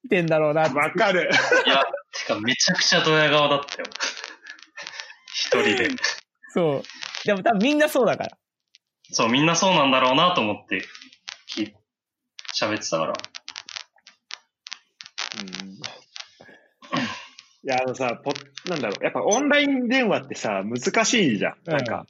[0.07, 0.63] ってんだろうな。
[0.63, 1.31] わかる。
[1.67, 3.89] いや、てかめちゃくちゃドヤ顔だったよ。
[5.35, 5.91] 一人で。
[6.53, 6.83] そう。
[7.27, 8.37] でも多分みんなそうだから。
[9.11, 10.83] そう、みんなそうなんだろうなと思って、
[11.47, 11.73] き
[12.59, 13.13] 喋ってたから。
[15.39, 15.96] うん
[17.67, 18.33] いや、あのさ、ポ
[18.71, 21.55] なんだろう、やっぱオンライン電話ってさ、難しいじゃん。
[21.65, 22.07] なんか、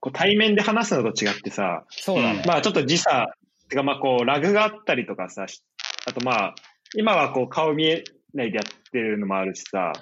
[0.00, 2.42] こう対面で話すのと違ってさ、そうだね。
[2.44, 3.32] まあちょっと時差、
[3.68, 5.62] てかまあこう、ラグがあったりとかさ、し
[6.04, 6.54] あとまあ、
[6.96, 8.02] 今はこう顔見え
[8.34, 9.92] ないでやってるのもあるしさ、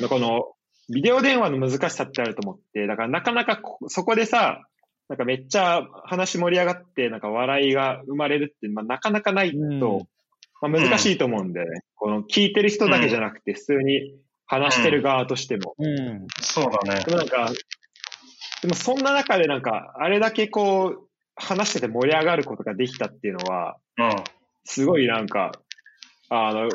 [0.00, 0.08] うん。
[0.08, 0.46] この、
[0.88, 4.62] ビデオ電話の難しさってあると思って、だからなかなかこそこでさ、
[5.10, 9.68] なんかめっちゃ話盛り上がって、なんか笑いが生まれるって、まあなかなかないと、う
[10.04, 10.06] ん
[10.60, 11.80] まあ難しいと思うんだよね。
[11.94, 14.14] この聞いてる人だけじゃなくて、普通に
[14.46, 15.74] 話してる側としても。
[15.78, 16.26] うん。
[16.40, 17.10] そうだねで。
[17.10, 17.52] もなんか、
[18.62, 24.24] でもそんな中でなんか、あれだけこう、話してて盛り上がることができたっていうのは、うん。
[24.64, 25.52] すごいなんか、
[26.28, 26.68] あの、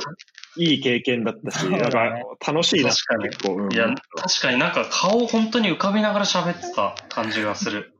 [0.58, 2.14] いい経験だったし、ねなんか
[2.46, 7.94] 楽しいな確かに結構、うんいや、確かになんか顔を本当に浮かびながら喋ってた感じがする。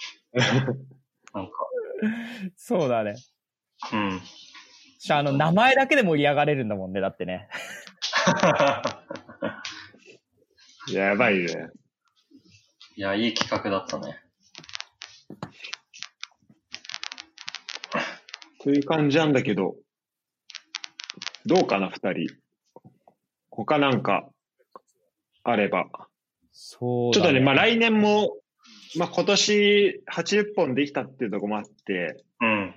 [0.32, 1.52] なんか、
[2.56, 3.16] そうだね。
[3.92, 4.20] うん。
[4.98, 7.48] しあの、名前だけで盛り上がれるんだもんね、だってね。
[10.92, 11.70] やばいね。
[12.96, 14.20] いや、いい企画だったね。
[18.60, 19.76] という感じなんだけど、
[21.46, 22.26] どうかな、二人。
[23.50, 24.28] 他なんか、
[25.44, 25.86] あれば。
[26.52, 28.36] そうちょっとね、まあ来年も、
[28.96, 32.74] まあ今年80本できたっていうところもあって、うん。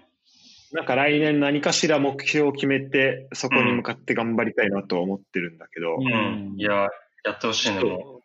[0.74, 6.56] なんか来年何かしら目標を決めて、そこに向かって頑張りたいなとは思ってるんだけど、ううん。
[6.58, 6.88] いや、
[7.24, 8.22] やってほしいね、も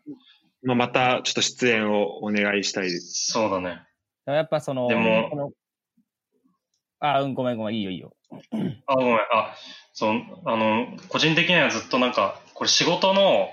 [0.62, 3.32] まあまたちょっと出演をお願いしたいです。
[3.32, 3.82] そうだね。
[4.26, 5.52] やっぱその、でも
[6.98, 8.16] あ、うん、ごめんごめん、いいよいいよ。
[8.86, 9.16] あ、ごめん。
[9.16, 9.54] あ、
[9.92, 13.50] そう、あの、個人的にはずっとなんか、これ仕事の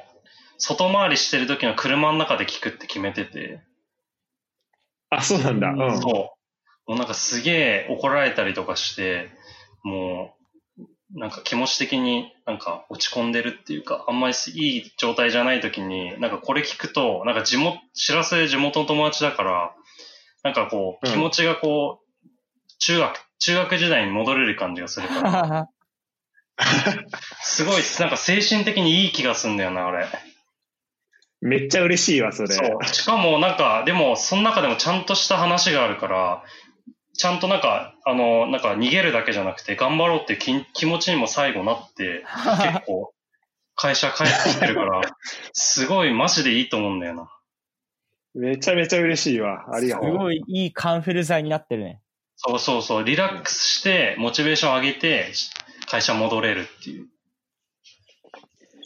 [0.57, 3.61] 外回りしてる時の車の中で聞くって決めてて、
[5.09, 5.69] あ、そうなんだ。
[5.69, 6.01] うん。
[6.01, 6.42] そう。
[6.87, 9.29] もうなんかすげえ怒られたりとかして、
[9.83, 19.75] もう、なんか気持ち的になんか落ち込んでるっていうか、あんまりいい状態じゃない時に、なんかこれ聞くと、なんか地元、知らせ地元の友達だから、
[20.43, 22.27] なんかこう、うん気持ちがこう、
[22.79, 25.69] 中学、中学時代に戻れる感じがするから、
[27.41, 30.07] すごい、なんか精神的にいい気がすんだよな、俺。
[31.41, 32.53] めっちゃ嬉しいわ、それ。
[32.53, 32.85] そう。
[32.85, 36.43] しかもなんか、でも、その中でもちゃんとした話があるから、
[37.15, 42.25] ちゃんとなんか、あの、なんか逃げるだけじゃなくて、頑張ろうっていう気気持ちにも最後なって、
[42.63, 43.13] 結構、
[43.75, 45.01] 会社帰ってきてるから、
[45.53, 47.29] すごいマジでいいと思うんだよな。
[48.33, 49.65] めちゃめちゃ嬉しいわ。
[49.71, 50.11] ありがとう。
[50.11, 52.01] すごいいいカンフル剤になってるね。
[52.35, 55.31] そうそうそう、リラックスして、モチベーション上げて、
[55.87, 57.07] 会社戻れるっていう。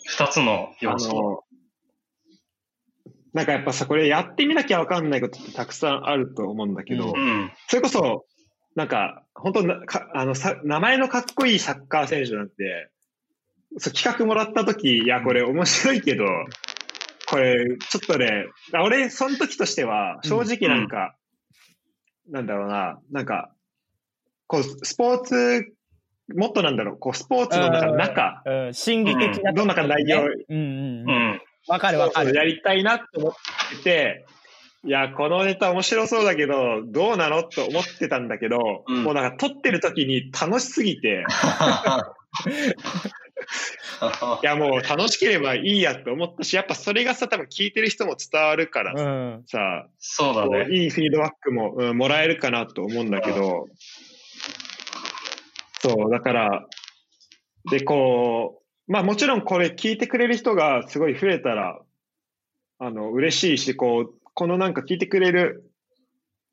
[0.06, 1.44] 二つのあ要素。
[3.38, 7.52] の、なんかやっぱさ、これやってみなきゃわかんないことってたくさんあると思うんだけど、ううん。
[7.68, 8.26] それこそ、
[8.76, 12.90] なんか、本当なかあのさ、名前のかっこいいサッカー選手なんて、
[13.78, 16.26] そう企画もらった時、いや、これ面白いけど、
[17.30, 21.16] これ、ちょっとね、あ俺、その時としては、正直なんか、
[22.30, 23.52] なんだろうな、なんか、
[24.48, 25.74] こう、スポーツ、
[26.36, 31.42] もっとなんだろう、こう、スポーツの中、中、うん、心理的な、どんな内容うんうんううん。
[31.70, 31.72] ん。
[31.72, 32.34] わかるわかる。
[32.34, 33.34] やりたいなと思っ
[33.78, 34.26] てて、
[34.84, 41.26] いや、このネタ面白そうだけど、どうなのと思ってたんだけど、うんもうなんか撮ってる時に楽しすぎて、
[44.44, 49.08] いやもう楽しければいいやって思ったし、やっぱそれがさ、多分聞いてる人も伝わるからう
[49.40, 49.44] ん。
[49.48, 50.68] さ、そうだね。
[50.72, 53.66] いいフィードバックも、うん、もらえるかなと思うんだけど、
[55.80, 56.66] そう、だから、
[57.70, 61.80] で、こう、まあもちろんこれ聞いてくれる人がすごい増えたら、
[62.80, 65.70] あの、嬉しいし、こう、このなんか聞いてくれる、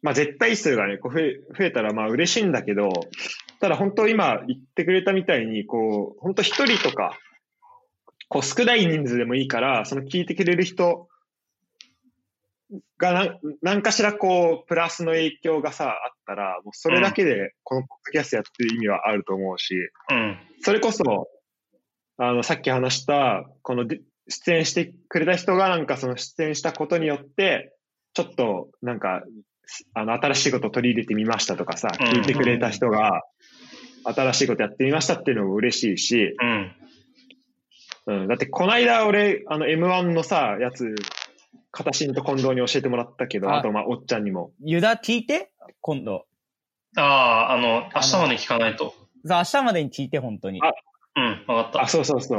[0.03, 2.91] まあ絶対数がね、こう増え増えたらまあ嬉しいんだけど、
[3.61, 7.19] ただ本当今言ってくれたみたいに、こう、本当一人とか、
[8.29, 11.09] こう少ない人数でもいいから、その聞いてくれる人
[12.99, 19.75] がなん何かしらこう、プラスの影響がさ、あったら、もうそれだけでこのポッドキャストやってる意味はあると思うし、
[20.11, 20.39] うん。
[20.61, 21.29] それこそ、
[22.17, 27.75] あの、さっき話した、こので出演してくれた人がなんかその出演したことによって、
[28.15, 29.23] ちょっとなんか、
[29.95, 33.23] あの、新しいことを取り入れてみましたとかさ、うん聞いてくれた人が、
[34.05, 36.77] 新しいことやってみましたっていうのも嬉しいし、うん。
[38.07, 40.95] うん、だってこの間俺、あの M1 のさ、やつ、
[41.71, 44.53] 片新と近藤に教えてもらったけど、ああとまあ、おっちゃんにも。
[44.61, 45.51] ユダ聞いて？
[45.81, 46.27] 今度。
[46.97, 48.95] ああ、あの、明日まで聞かないと。
[49.27, 50.61] さあ、明日までに聞いて、本当に。
[50.63, 50.73] あ
[51.17, 51.89] うん、わかったあ、。
[51.89, 52.39] そうそうそう。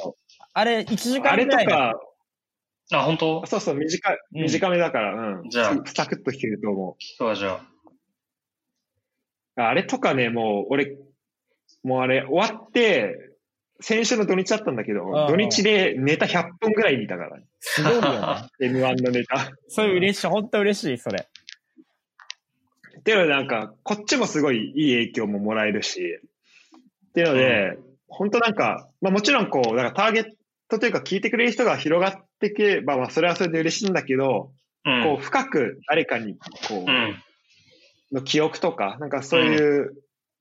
[0.53, 1.99] あれ、1時あれと間ぐらいだか、
[2.91, 3.45] あ、本当？
[3.45, 5.49] そうそう、短い、うん短めだから、うん。
[5.49, 7.55] じゃあサクッと聞けると思聞くわ、じゃあ。
[9.57, 9.61] う。
[9.61, 10.97] あれとかね、もう、俺、
[11.83, 13.31] もうあれ、終わって、
[13.81, 18.07] 先週の土日だったんだけど、ああ土日でネタ100本ぐらい見たから、ね、すごいよね。
[18.61, 19.51] M1 のネタ。
[19.67, 20.27] それ嬉しい。
[20.27, 21.27] 本当嬉しい、それ。
[22.99, 26.01] っていうので、なんか、こっちもすごいいい影響ももらえるし、
[27.09, 27.77] っていうので、
[28.07, 30.25] 本当なんか、まあもちろんこう、なんかターゲッ
[30.69, 34.51] トというか聞いてくれる人が広がっていけば、まあそれはそれで嬉しいんだけど、
[34.85, 35.03] うん。
[35.03, 36.37] こう深く誰かに、
[36.67, 37.15] こう、うん。
[38.11, 39.93] の記憶とか、なんかそういう、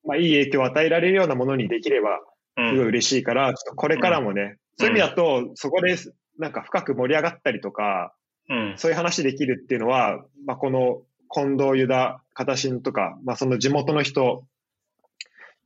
[0.04, 2.20] まあいい影響を与えられるようなものにできれば、
[2.56, 2.70] うん。
[2.70, 5.96] すごい嬉しいから、ちょっとこれからもね、そういう意味だと、そこで
[6.38, 8.14] なんか深く盛り上がったりとか、
[8.48, 8.74] うん。
[8.76, 11.02] そういう話できるっていうのは、まあ、この
[11.32, 14.44] 近藤ユダ、片新とか、まあ、その地元の人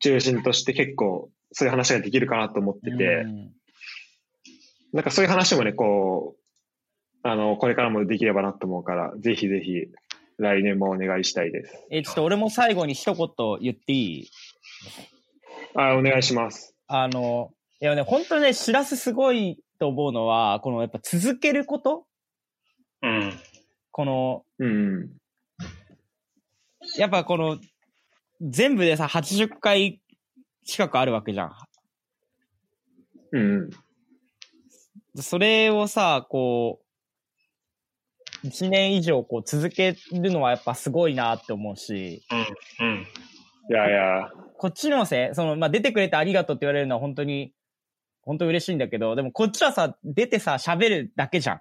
[0.01, 3.51] 中心として結構そういう話ができるかなと思ってて、うん
[4.91, 6.41] なんかそういう話もね、こう、
[7.23, 9.87] あの、これからもできればなと思うから、ぜひぜひ
[10.39, 11.87] 来年もお願いしたいです。
[11.91, 13.29] え、ちょっと俺も最後に一言
[13.61, 14.31] 言っていい？
[15.75, 16.75] あ、お願いします。
[16.87, 22.07] あの、いやね、本当にね、しらすすごいと思うのは、このやっぱ続けること？
[23.03, 23.35] うん。
[23.91, 25.11] この、うん。
[26.97, 27.59] やっぱこの、
[28.41, 30.01] 全部でさ、80回
[30.69, 31.53] 近くあるわけじゃん。
[33.33, 33.71] うん。
[35.17, 36.81] それをさ、こ
[38.45, 42.23] う、1年以上こう続けるのはやっぱすごいなって思うし、
[42.81, 42.87] うん。
[42.87, 43.07] うん。
[43.71, 47.55] いやいや、こっちのせい、その、まあ、出てくれてありがとうって言われるのは本当に、
[48.23, 51.61] 本当嬉しいんだけど、でもこっちはさ、出てさ、喋るだけじゃん。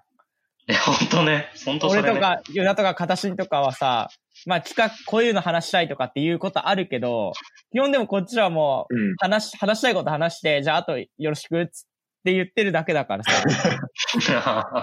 [0.70, 1.48] いや、本当ね。
[1.64, 2.10] 本当それね。
[2.10, 4.10] 俺とか、ユダとか、片新とかはさ、
[4.44, 7.32] まあ、企画、こういうの話したいとかっていうことあるけど、
[7.70, 9.16] 基本でもこっちはもう、うん。
[9.16, 11.66] 話、話したいこと話して、じゃああとよろしくっ
[12.24, 13.32] て言ってるだけだからさ。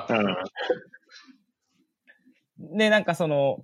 [0.09, 0.35] うん
[2.57, 3.63] で、なんかその、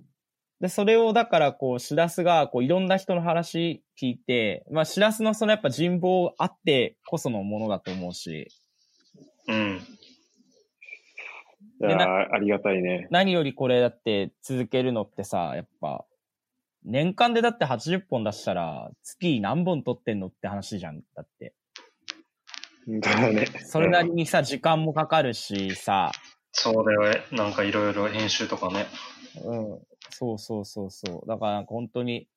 [0.60, 8.48] で、それをだからこう、しらすが、こう、いろんな人の話聞いて、まあ、しらすのそのやっぱ人望あってこそのものだと思うし、
[9.48, 9.80] うん。
[11.80, 11.98] いや
[12.32, 13.08] ありがたいね。
[13.10, 16.04] 何よりこれだって続けるのってさ、やっぱ、
[16.84, 21.02] 年間でだって80本出したら、月何本撮ってんのって話じゃん。
[21.14, 21.54] だって。
[22.86, 23.46] だね。
[23.64, 26.10] それなりにさ、時間もかかるしさ、
[26.52, 27.22] そうだよね。
[27.32, 28.86] なんかいろいろ編集とかね。
[29.42, 29.78] うん。
[30.10, 31.28] そうそうそうそう。
[31.28, 32.28] だからなんか本当に、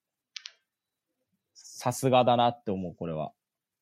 [1.53, 3.31] さすがだなって思う、これは。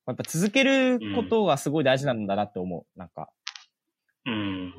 [0.06, 2.98] やっぱ続けることがすごい大事なんだなって思う。
[2.98, 3.30] なんか。
[4.26, 4.74] うん。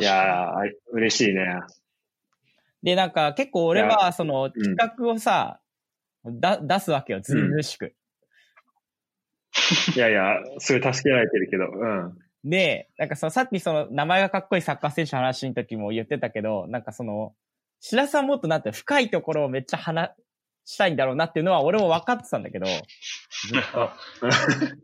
[0.00, 1.60] いやー、嬉しいね。
[2.84, 5.60] で、なんか結構俺いは、その企画をさ、
[6.26, 7.94] だ出すわけよ、ずうずうしく。
[9.96, 12.18] いやいや、それ助けられてるけど、うん。
[12.44, 17.34] で、なんかそのさっきその名前がかっこいいサッカー選手の話の時も言ってたけど、なんかその、
[17.80, 20.10] 白さんもっとなんて深いところをめっちゃ話
[20.66, 22.82] したいんだろうなっていうのは俺も分かってたんだけど、ずっ
[23.72, 23.90] と。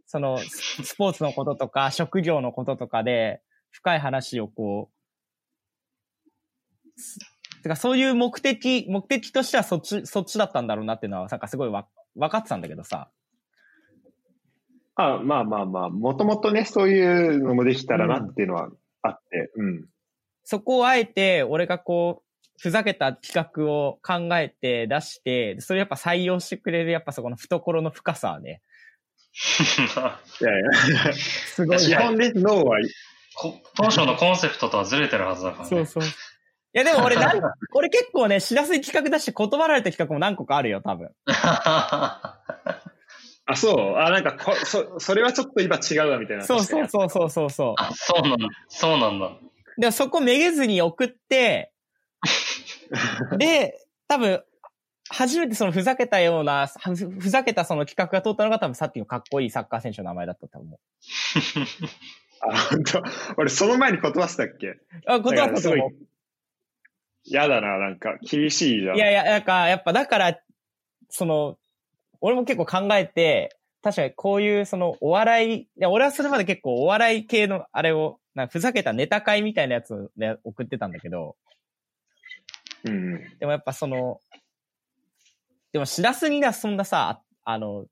[0.06, 4.94] そのススポーツのこととか職業のこととかで深い話をこう、
[7.60, 11.86] すてかそういう目的、目的としてはそっち、そっちだったんだろうなっていうのはなんかすごいわ
[12.16, 13.10] 分かってたんだけどさ。
[14.96, 18.70] あまあまあまあ、もともとね、そういうのもできたらなっていうのは
[19.02, 19.86] あって、うん。
[20.44, 28.62] そこをあえて俺がこう、ふざけた企画を考えて出して、それやっぱ採用してくれる、やっぱそこの懐の深さはね、
[30.40, 30.62] いやい
[31.06, 32.78] や、すごい基本で脳は、
[33.36, 35.68] こ当初のコンセプトとはずれてるはずだからね。
[35.70, 36.02] そうそう。
[36.72, 37.40] いやでも俺なん、
[37.74, 41.10] 俺結構ね、知らせに企画出して断られた企画も何個かあるよ、多分。
[41.26, 42.38] あ、
[43.56, 43.96] そう？
[43.96, 46.44] あ、なんかこ、そ、それはちょっと今違うわ、みたいな。
[46.44, 48.46] そうそうそうそうそうそあ、そうなんだ。
[48.68, 49.26] そうなんだ。
[49.26, 49.80] う。
[49.80, 51.72] で、そこめげずに送って、
[53.38, 53.74] で、
[54.06, 54.44] 多分、
[55.08, 60.78] 初めてそのふざけたような、ふふざけたその企画が通ったのが多分さっきのかっこいいサッカー選手の名前だったと思う。
[62.48, 63.02] あ、本当？
[63.36, 64.76] 俺、その前に断ってたっけ？
[65.06, 65.90] あ、断ったと思う。
[67.24, 68.96] 嫌だな、なんか、厳しいじゃん。
[68.96, 70.38] いやいや、なんか、やっぱだから、
[71.08, 71.58] その、
[72.20, 81.36] 俺も結構考えて、確かにこういうそのお笑い、いや、俺はそれまで結構お笑い系のあれを、なんかふざけたネタ会みたいなやつで送ってたんだけど、
[82.84, 83.20] うん。
[83.38, 84.20] でもやっぱその、
[85.72, 87.86] でもしらすにはそんなさ、ああの、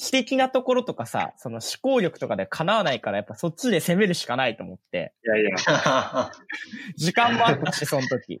[0.00, 5.50] 知的なところとかさ、その思考力とかで叶わないから、やっぱそっちで攻めるしかないと思って、いやいや、
[6.96, 8.40] 時間もあったし、その時。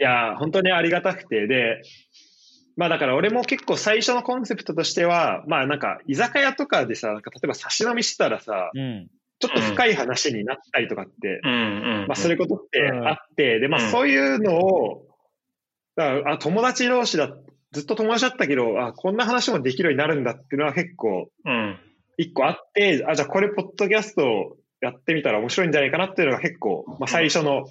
[0.00, 1.80] いや、本当にありがたくて、で、
[2.76, 9.08] まあだから俺も結構最初のコンセプトとしては、まあなんか居酒屋とかでさ、なんか例えば差し飲みしてたらさ、うん。
[9.38, 11.54] ちょっと深い話になったりとかって、うんう
[12.04, 12.06] ん。
[12.08, 15.06] まあそういうことってうんあって、で、まあうんそういうのを、
[15.96, 17.34] だからあ友達同士だ、
[17.72, 21.78] ずっと友達だったけど、あ、こんな話もできるようになるんだっていうのは結構うん。
[22.16, 27.66] 一個あって、あ、じゃあこれポッドキャストやってみたら面白いんじゃないかなっていうのが結構、まあ最初の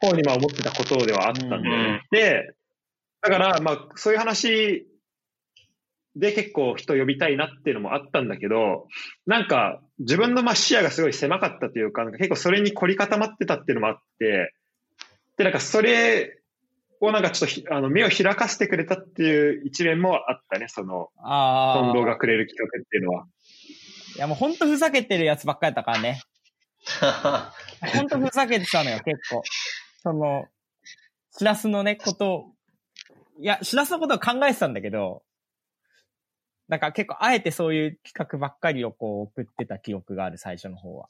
[0.00, 1.70] 方にまあ思ってたことではあったんだよね。
[1.70, 2.54] うんで、
[3.20, 4.86] だからまあそういう話
[6.16, 8.86] で結構人呼びたいなっていうのもあったんだけど、
[9.26, 14.54] なんか自分のまあ視野がすごい狭かったというか、なんか結構それに凝り固まってたっていうのもあって、
[15.36, 16.41] で、なんかそれ
[17.06, 21.08] をなんかちょっとひあの目を開かせてくれたっていう一面もあったね、その。
[21.16, 23.26] 近藤がくれる企画っていうのは。
[24.16, 26.20] いやもうほんとふざけてるやつばっかりやったからね。
[27.94, 29.42] ほんとふざけてたのよ、結構。
[30.02, 30.46] その、
[31.36, 32.54] しらすのね、ことを、
[33.40, 35.22] いや、しらすのことを考えてたんだけど、
[36.68, 41.08] なんか結構あえてそういう企画ばっかりをこう送ってた記憶がある、最初の方は。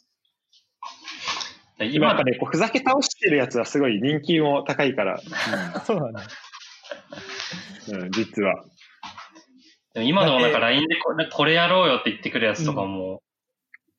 [1.84, 5.20] 今やっ今ぱね、こうふざけ倒してるやつはすごい人気も高いから、
[5.84, 6.26] そうだね。
[7.88, 8.64] うん、実は。
[9.94, 13.22] 今でもなんか LINE でこれこれやろうよって言ってくるやつとかも、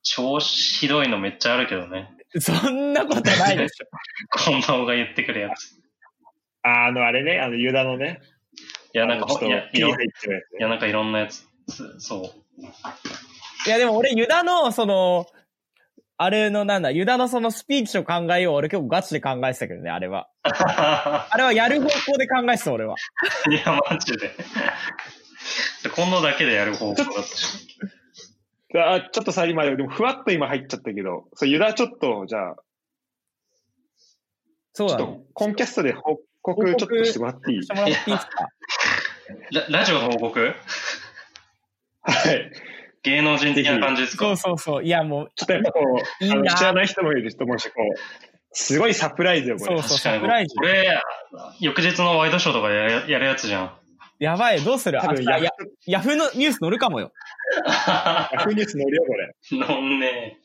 [0.01, 2.09] 超ひどいのめっちゃあるけどね。
[2.39, 3.88] そんなことないでしょ。
[4.51, 5.75] こんな方が言ってくるやつ。
[6.63, 8.21] ああの、あれね、あの、ユダのね。
[8.93, 9.79] いや、なんかいや、い
[10.59, 11.45] や、なんかいろんなやつ、
[11.99, 12.61] そう。
[13.65, 15.27] いや、でも俺、ユダの、その、
[16.18, 20.30] あれのなんだ、ユダのそのスピーチを考えよう、俺結構ガチで考えてたけどね、あれは。
[20.43, 22.95] あれはやる方向で考えてた、俺は。
[23.49, 24.32] いや、マジで。
[25.95, 27.68] 今度だけでやる方向だったし。
[28.76, 32.55] あちょっとさ、今、でもふわっと今入っちゃったけど、そう、ユダちょっと、じゃあ、
[34.74, 35.20] ちょっとそうだね。
[35.34, 37.59] コンキャストで報告ちょっとしてもらっていい？
[39.51, 40.39] ララジオの報告？
[42.01, 42.51] はい。
[43.04, 44.26] 芸能人的な感じですか？
[44.26, 44.84] そうそうそう。
[44.84, 45.80] いや、もう、ちょっとやっぱこ
[46.22, 47.99] う、いいなあの知らない人もいると思うし、こう、
[48.54, 49.82] すごいサプライズよ、これ。
[49.82, 50.62] そうそう、確かにサプライズこ。
[50.64, 51.01] れ、
[51.60, 53.72] 翌日のワイドショーとかややるやつじゃん。
[54.20, 54.99] やばい、どうする？
[55.01, 55.39] 多分ヤ
[55.88, 57.12] ヤフーのニュース載るかもよ。
[57.68, 59.34] ヤフーニュース乗るよ、これ。
[59.58, 60.38] のんね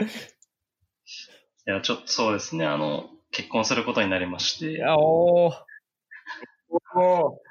[0.00, 0.04] え。
[0.06, 4.72] いや、ちょっとそうですね、あの、結婚することになりまして。
[4.72, 5.54] いや、おー。
[6.94, 7.47] おー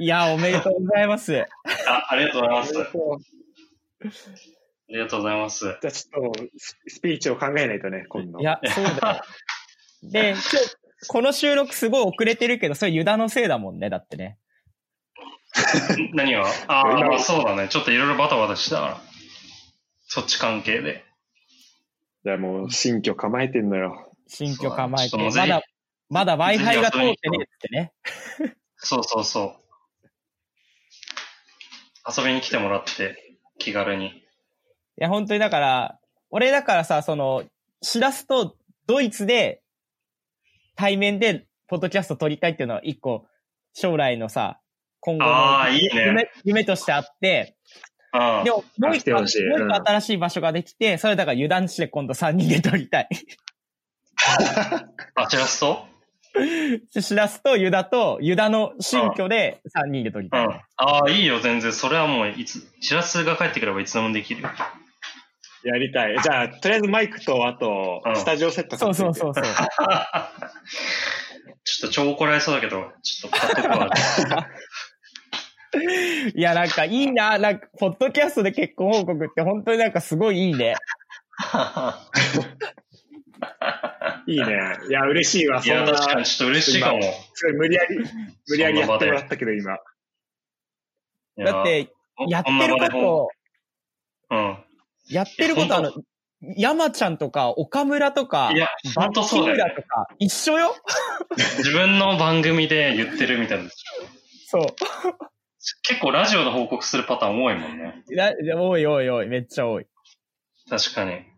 [0.00, 1.40] いや、おめでとうございます。
[1.40, 1.46] あ、
[2.10, 2.78] ありがとうございます。
[2.78, 2.82] あ
[4.88, 5.64] りがとうございます。
[5.64, 8.40] じゃあちょっとス、スピーチを考えないとね、今度。
[8.40, 9.22] いや、そうだよ。
[10.02, 10.46] で、今日、
[11.08, 14.38] この収録すごい遅れてるけど、それユダのせいだもんね、だってね。
[16.12, 16.44] 何が？
[16.66, 17.68] ああ、今まあそうだね。
[17.68, 19.00] ちょっといろいろバタバタしたから。
[20.06, 21.04] そっち関係で。
[22.24, 24.12] じゃあもう、新居構えてんのよ。
[24.26, 25.10] 新居構えて。
[25.10, 25.62] ちょっともうぜひまだ、
[26.10, 27.92] まだ Wi-Fi が通ってねってね。
[28.76, 29.63] そうそうそう。
[32.06, 34.08] 遊びに来てもらって、気軽に。
[34.08, 34.12] い
[34.96, 35.98] や、本当にだから、
[36.30, 37.44] 俺だからさ、その、
[37.82, 39.62] しらすとドイツで
[40.76, 43.26] 対面でポッドキャスト撮りたいっていうのは一個、
[43.72, 44.60] 将来のさ、
[45.00, 45.30] 今後の
[45.62, 46.04] あーいいね。
[46.06, 47.56] 夢夢としてあって、
[48.12, 53.08] ああでも、もう一個、もう一個新しい場所ができて、それだから油断して今度3人で撮りたい。
[55.14, 55.93] あ、チラスト？
[57.00, 60.30] しらすとユダと、ユダの新居で3人で撮りうん。
[60.30, 60.64] たい。
[60.76, 61.72] ああ、いいよ、全然。
[61.72, 64.50] それはもう、いつ、チラスが帰ってくればいつでもできるよ。
[65.64, 66.16] やりたい。
[66.22, 69.14] じゃあ、とりあえずマイクと、あとうん、スタジオセットそうそうう。
[69.14, 69.44] そうそう。
[71.64, 73.88] ちょっと超怒られそうだけど、ちょっと買っとくわ。
[76.34, 80.74] いや、なんかいいな、なんか、ポッドキャストで結婚報告って本当になんかすごいいいね。
[84.26, 84.78] いいね。
[84.88, 85.62] いや、嬉しいわ。
[85.64, 86.98] いや、そんな、確かにちょっと嬉しいかも。
[86.98, 87.98] いすごい無理やり、
[88.48, 89.72] 無理やりやってもらったけど、今。
[91.36, 91.92] やだって、
[92.28, 93.28] やってること、
[94.30, 94.58] うん。
[95.08, 95.92] やってることあの、
[96.56, 99.88] 山ちゃんとか、岡村とかい、や、ほんとそうだよ、ね木村と。
[99.88, 100.74] か、一緒よ
[101.58, 103.70] 自分の番組で言ってるみたいな。
[104.46, 104.66] そう。
[105.82, 108.04] 結構ラジオで報告するパターン多いもんね。
[108.10, 109.86] なおいおいおい、めっちゃ多い。
[110.68, 111.33] 確かに。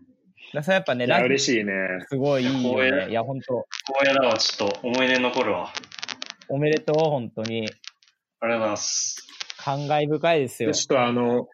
[0.54, 1.72] だからやっぱね、いや、嬉しいね。
[1.72, 3.10] オすごいいいよね。
[3.10, 3.66] いや、本当
[3.98, 5.72] 光栄だわ、ちょっと思い出に残るわ。
[6.48, 7.68] おめでとう、本当に。
[8.40, 9.26] ありがとうございます。
[9.58, 10.74] 感慨深いですよで。
[10.74, 11.48] ちょっとあの、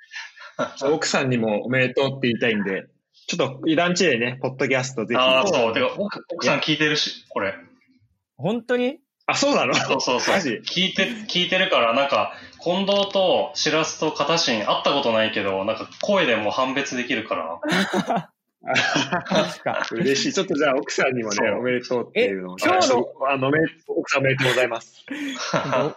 [0.93, 2.85] 奥さんにもおめでとうって言いたいんで、
[3.27, 5.19] ちょっと、イランチでね、ポッドキャストぜひ。
[5.19, 5.75] ああ、あ、そう。
[5.75, 7.55] てか、奥奥さん聞いてるし、これ。
[8.37, 8.99] 本当に？
[9.35, 9.75] そうなの？
[9.75, 10.35] そうそうそう。
[10.37, 17.61] 聞いて、聞いてるから、なんか、近藤と白洲と片新会ったことないけど、なんか声でもう判別できるから。
[18.65, 19.85] 確か。
[19.93, 20.33] 嬉しい。
[20.33, 22.57] ちょっとじゃあ奥さんにもねおめでとうっていうのを。
[22.61, 23.51] え今日のあの、
[23.89, 25.05] 奥さんおめでとうございます。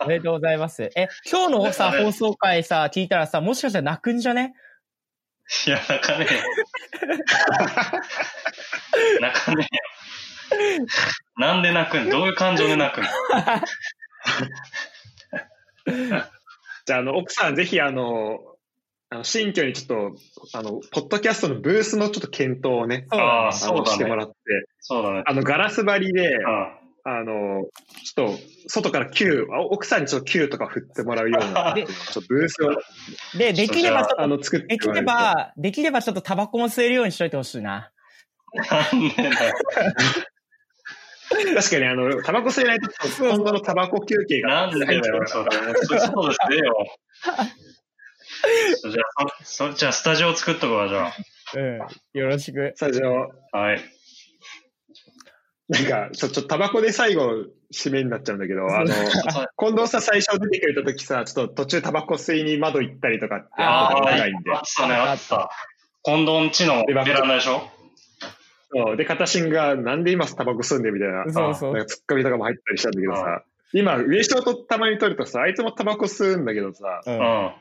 [0.01, 0.81] おめでとうございます。
[0.95, 4.55] え、今日のさ、放送回さ、聞いたらさ、もしかしたら泣くんじゃね？
[5.67, 6.41] いや、泣かねえよ。
[9.21, 9.75] 泣かねえ
[10.79, 10.85] よ。
[11.37, 12.09] なんで泣くん？
[12.09, 13.03] どういう感情で泣くん？
[16.87, 18.39] じゃあ、あの、奥さんぜひあの、
[19.09, 23.87] あの新居にちょっと、あの、ポッドキャストのブースのちょっと検討をね、そうああ、あの、そうだね。
[23.91, 24.35] してもらって、
[24.79, 25.23] そうだね。
[25.25, 26.85] あの、ガラス張りで、うん。
[27.07, 27.63] あの、
[28.03, 29.11] ちょっと、外からあ
[29.69, 32.75] 奥さんにちょっと Q とか振ってもらうような、 でちょっとブースを、
[33.37, 37.91] で、できればちょっと、あの、作ってできれば、できればちょっとタバコも吸えるようにしといてほしいな。
[41.53, 42.89] 確かに、あの、タバコ吸えないと、
[43.19, 45.53] 今後のタバコ休憩がなんでだよ、それ。
[45.75, 46.87] それ外ですえよ。
[48.91, 51.11] じゃあ、そ、そじゃあ、スタジオ作っとくわ、じゃ
[51.55, 52.19] うん。
[52.19, 52.73] よろしく。
[52.75, 53.57] スタジオ、あ。
[53.57, 53.81] はい。
[55.69, 58.93] なんか、ちょ、ちょ、タバコで最後、締めになっちゃうんだけど、 あの、
[59.57, 64.59] 近藤さん最初出てくれた時さ、ちょっと途中タバコ吸いに窓行ったりとかってあーいんであ。
[64.59, 65.49] ったね、あった。
[66.03, 67.69] 近藤んちのベランダでしょ？
[68.71, 71.73] そうで、片新が、なんで今タバコ吸うんでみたいな、そうそう。
[71.73, 77.09] なんかツッコミとかも入ったりしたんだけどあさ、今、上翔とたまに撮るとさ、あいつもタバコ吸うんだけどさ、う。
[77.11, 77.53] うんん。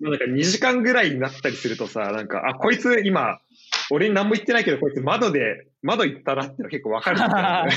[0.00, 3.38] なんか2時間ぐらいになったりするとさ、なんか、あ、こいつ今、
[3.90, 7.76] 俺に何も言ってないけど、こいつ窓で、窓行ったなっていうの結構わかるんだよね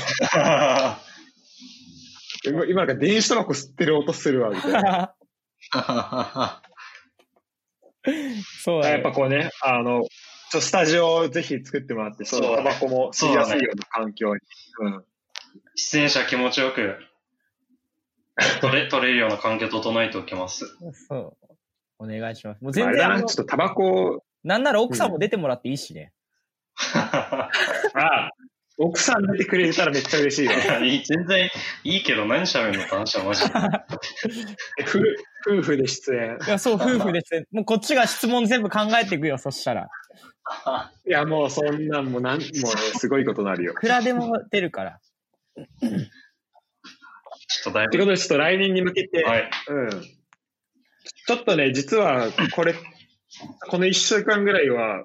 [2.46, 5.14] 今、 今なんか電子タバコ吸ってる音するわ、みたいな。
[8.62, 8.94] そうだね。
[8.94, 10.06] やっぱこうね、あの、
[10.50, 14.40] ちょスタジオをぜひ作ってもらって、そのタバコも吸いやすいような環境に。
[14.80, 15.04] うん。
[15.74, 16.96] 出演者気持ちよく
[18.60, 20.66] 取れ、取れるような環境整えておきます。
[21.08, 21.43] そう。
[22.04, 22.62] お願いします。
[22.62, 26.12] もう全然あのちょっとタバコ、なんなら奥さんも出てもらっていいしね。
[26.94, 28.30] あ、
[28.76, 30.54] 奥さん出てくれたらめっちゃ嬉しいわ。
[30.84, 31.48] いい全然
[31.84, 33.54] いいけど何喋るのって話はマジで。
[35.46, 36.38] 夫夫婦で出演。
[36.46, 37.44] いや、そう、夫婦ですね。
[37.52, 39.88] もうこっちが質問全部考えていくよ、そしたら。
[41.06, 42.50] いや、もうそんなんもうなん、もうね、
[42.96, 43.74] すごいことになるよい。
[43.74, 45.00] くらでも出るから。
[45.56, 45.64] ちょ
[47.60, 47.92] っとだいぶ。
[47.92, 49.48] ということで、ちょっと来年に向けて、はい。
[49.68, 49.90] うん。
[51.26, 52.74] ちょっとね、実は、これ、
[53.68, 55.04] この一週間ぐらいは、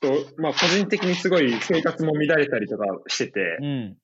[0.00, 3.96] ちょっと、まあ、個人的にすごい生活も乱れたりとかしてて、うん。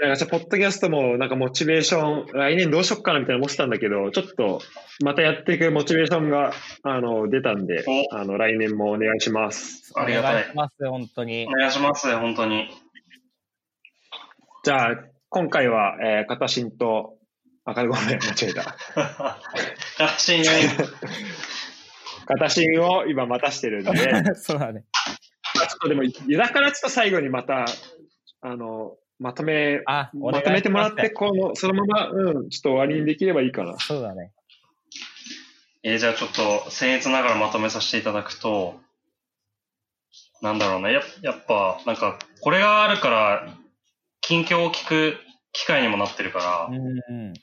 [0.00, 4.60] なんかポッドキャストもなんかモチベーション、来年どうしよっかなみたいな思ってたんだけど、ちょっと
[5.04, 6.52] またやっていくモチベーションが、
[6.82, 9.92] あの、出たんで、おあの、来年もお願いします。
[9.94, 11.50] ありがたいお願いします、本当にお。
[11.52, 12.68] 願いします、本当に。
[14.64, 17.18] じゃあ、今回は、えー、片新と、
[17.64, 18.76] あ、ごめん、間違えた。
[19.98, 20.44] 形に、
[22.26, 24.84] 片新を今待たしてるんで、 そうだね。
[25.54, 27.66] まあちょっとでも、だからちょっと最後にまた、
[28.40, 33.78] あの、まとめ、あ、まとめてもらって、この、そのまま、うん、ちょっと終わりにできればいいかな。
[33.78, 34.32] そうだね。
[35.84, 38.80] えーじゃあちょっと、僭越ながらまとめさせていただくと、
[40.40, 40.92] なんだろうね。
[40.92, 43.48] ややっぱ、なんか、これがあるから、
[44.20, 45.16] 近況を聞く
[45.52, 46.38] 機会にもなってるか
[46.70, 47.34] ら、うんうん。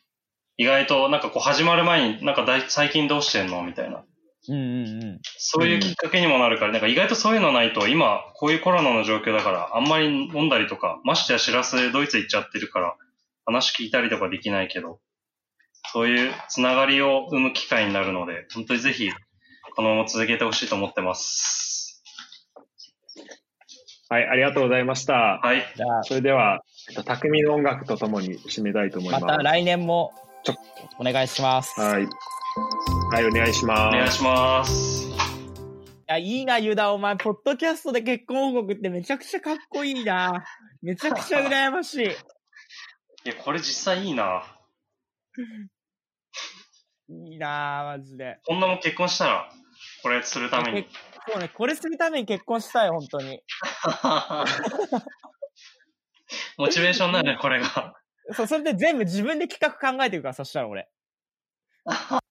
[0.59, 4.03] 意外と、なんかこう始まる前に、なんかだい最近どうしてんのみたいな。
[4.49, 5.19] うんうんうん。
[5.37, 12.97] そういうきっかけにもなるから、なんか意外とそういうのないと、今、こういうコロナの状況だから、あんまり飲んだりとか、ましてや知らせドイツ行っちゃってるから、
[13.45, 14.99] 話聞いたりとかできないけど、
[15.93, 19.09] そういうつながりを生む機会になるので、本当にぜひ、
[19.77, 22.03] このまま続けてほしいと思ってます。
[24.09, 25.39] はい、ありがとうございました。
[25.41, 25.63] はい。
[25.77, 29.25] じゃあ、それでは、えっと、匠の音楽とともに締めたいと思います。
[29.25, 30.11] また来年も
[30.43, 30.55] ちょ、
[30.97, 31.79] お願いします。
[31.79, 32.07] はい。
[33.11, 33.95] はい、お願いします。
[33.95, 35.07] お願いします。
[35.07, 35.11] い
[36.07, 40.45] や、いいな、ユダ、お前、ポッドキャストで結婚報告ってめちゃくちゃかっこいいな。
[40.81, 42.05] めちゃくちゃ羨ましい。
[42.05, 42.09] い
[43.25, 44.43] や、これ実際いいな。
[47.09, 48.39] いいなマジで。
[48.45, 49.49] こんなもん結婚したら、
[50.01, 50.89] これするためにけ。
[51.31, 53.41] そうね、これするために結婚したい、本当に。
[56.57, 57.98] モチベーションになるね、これが。
[58.33, 60.89] そう、それで全部自分で企画考えていくから、そしたら俺。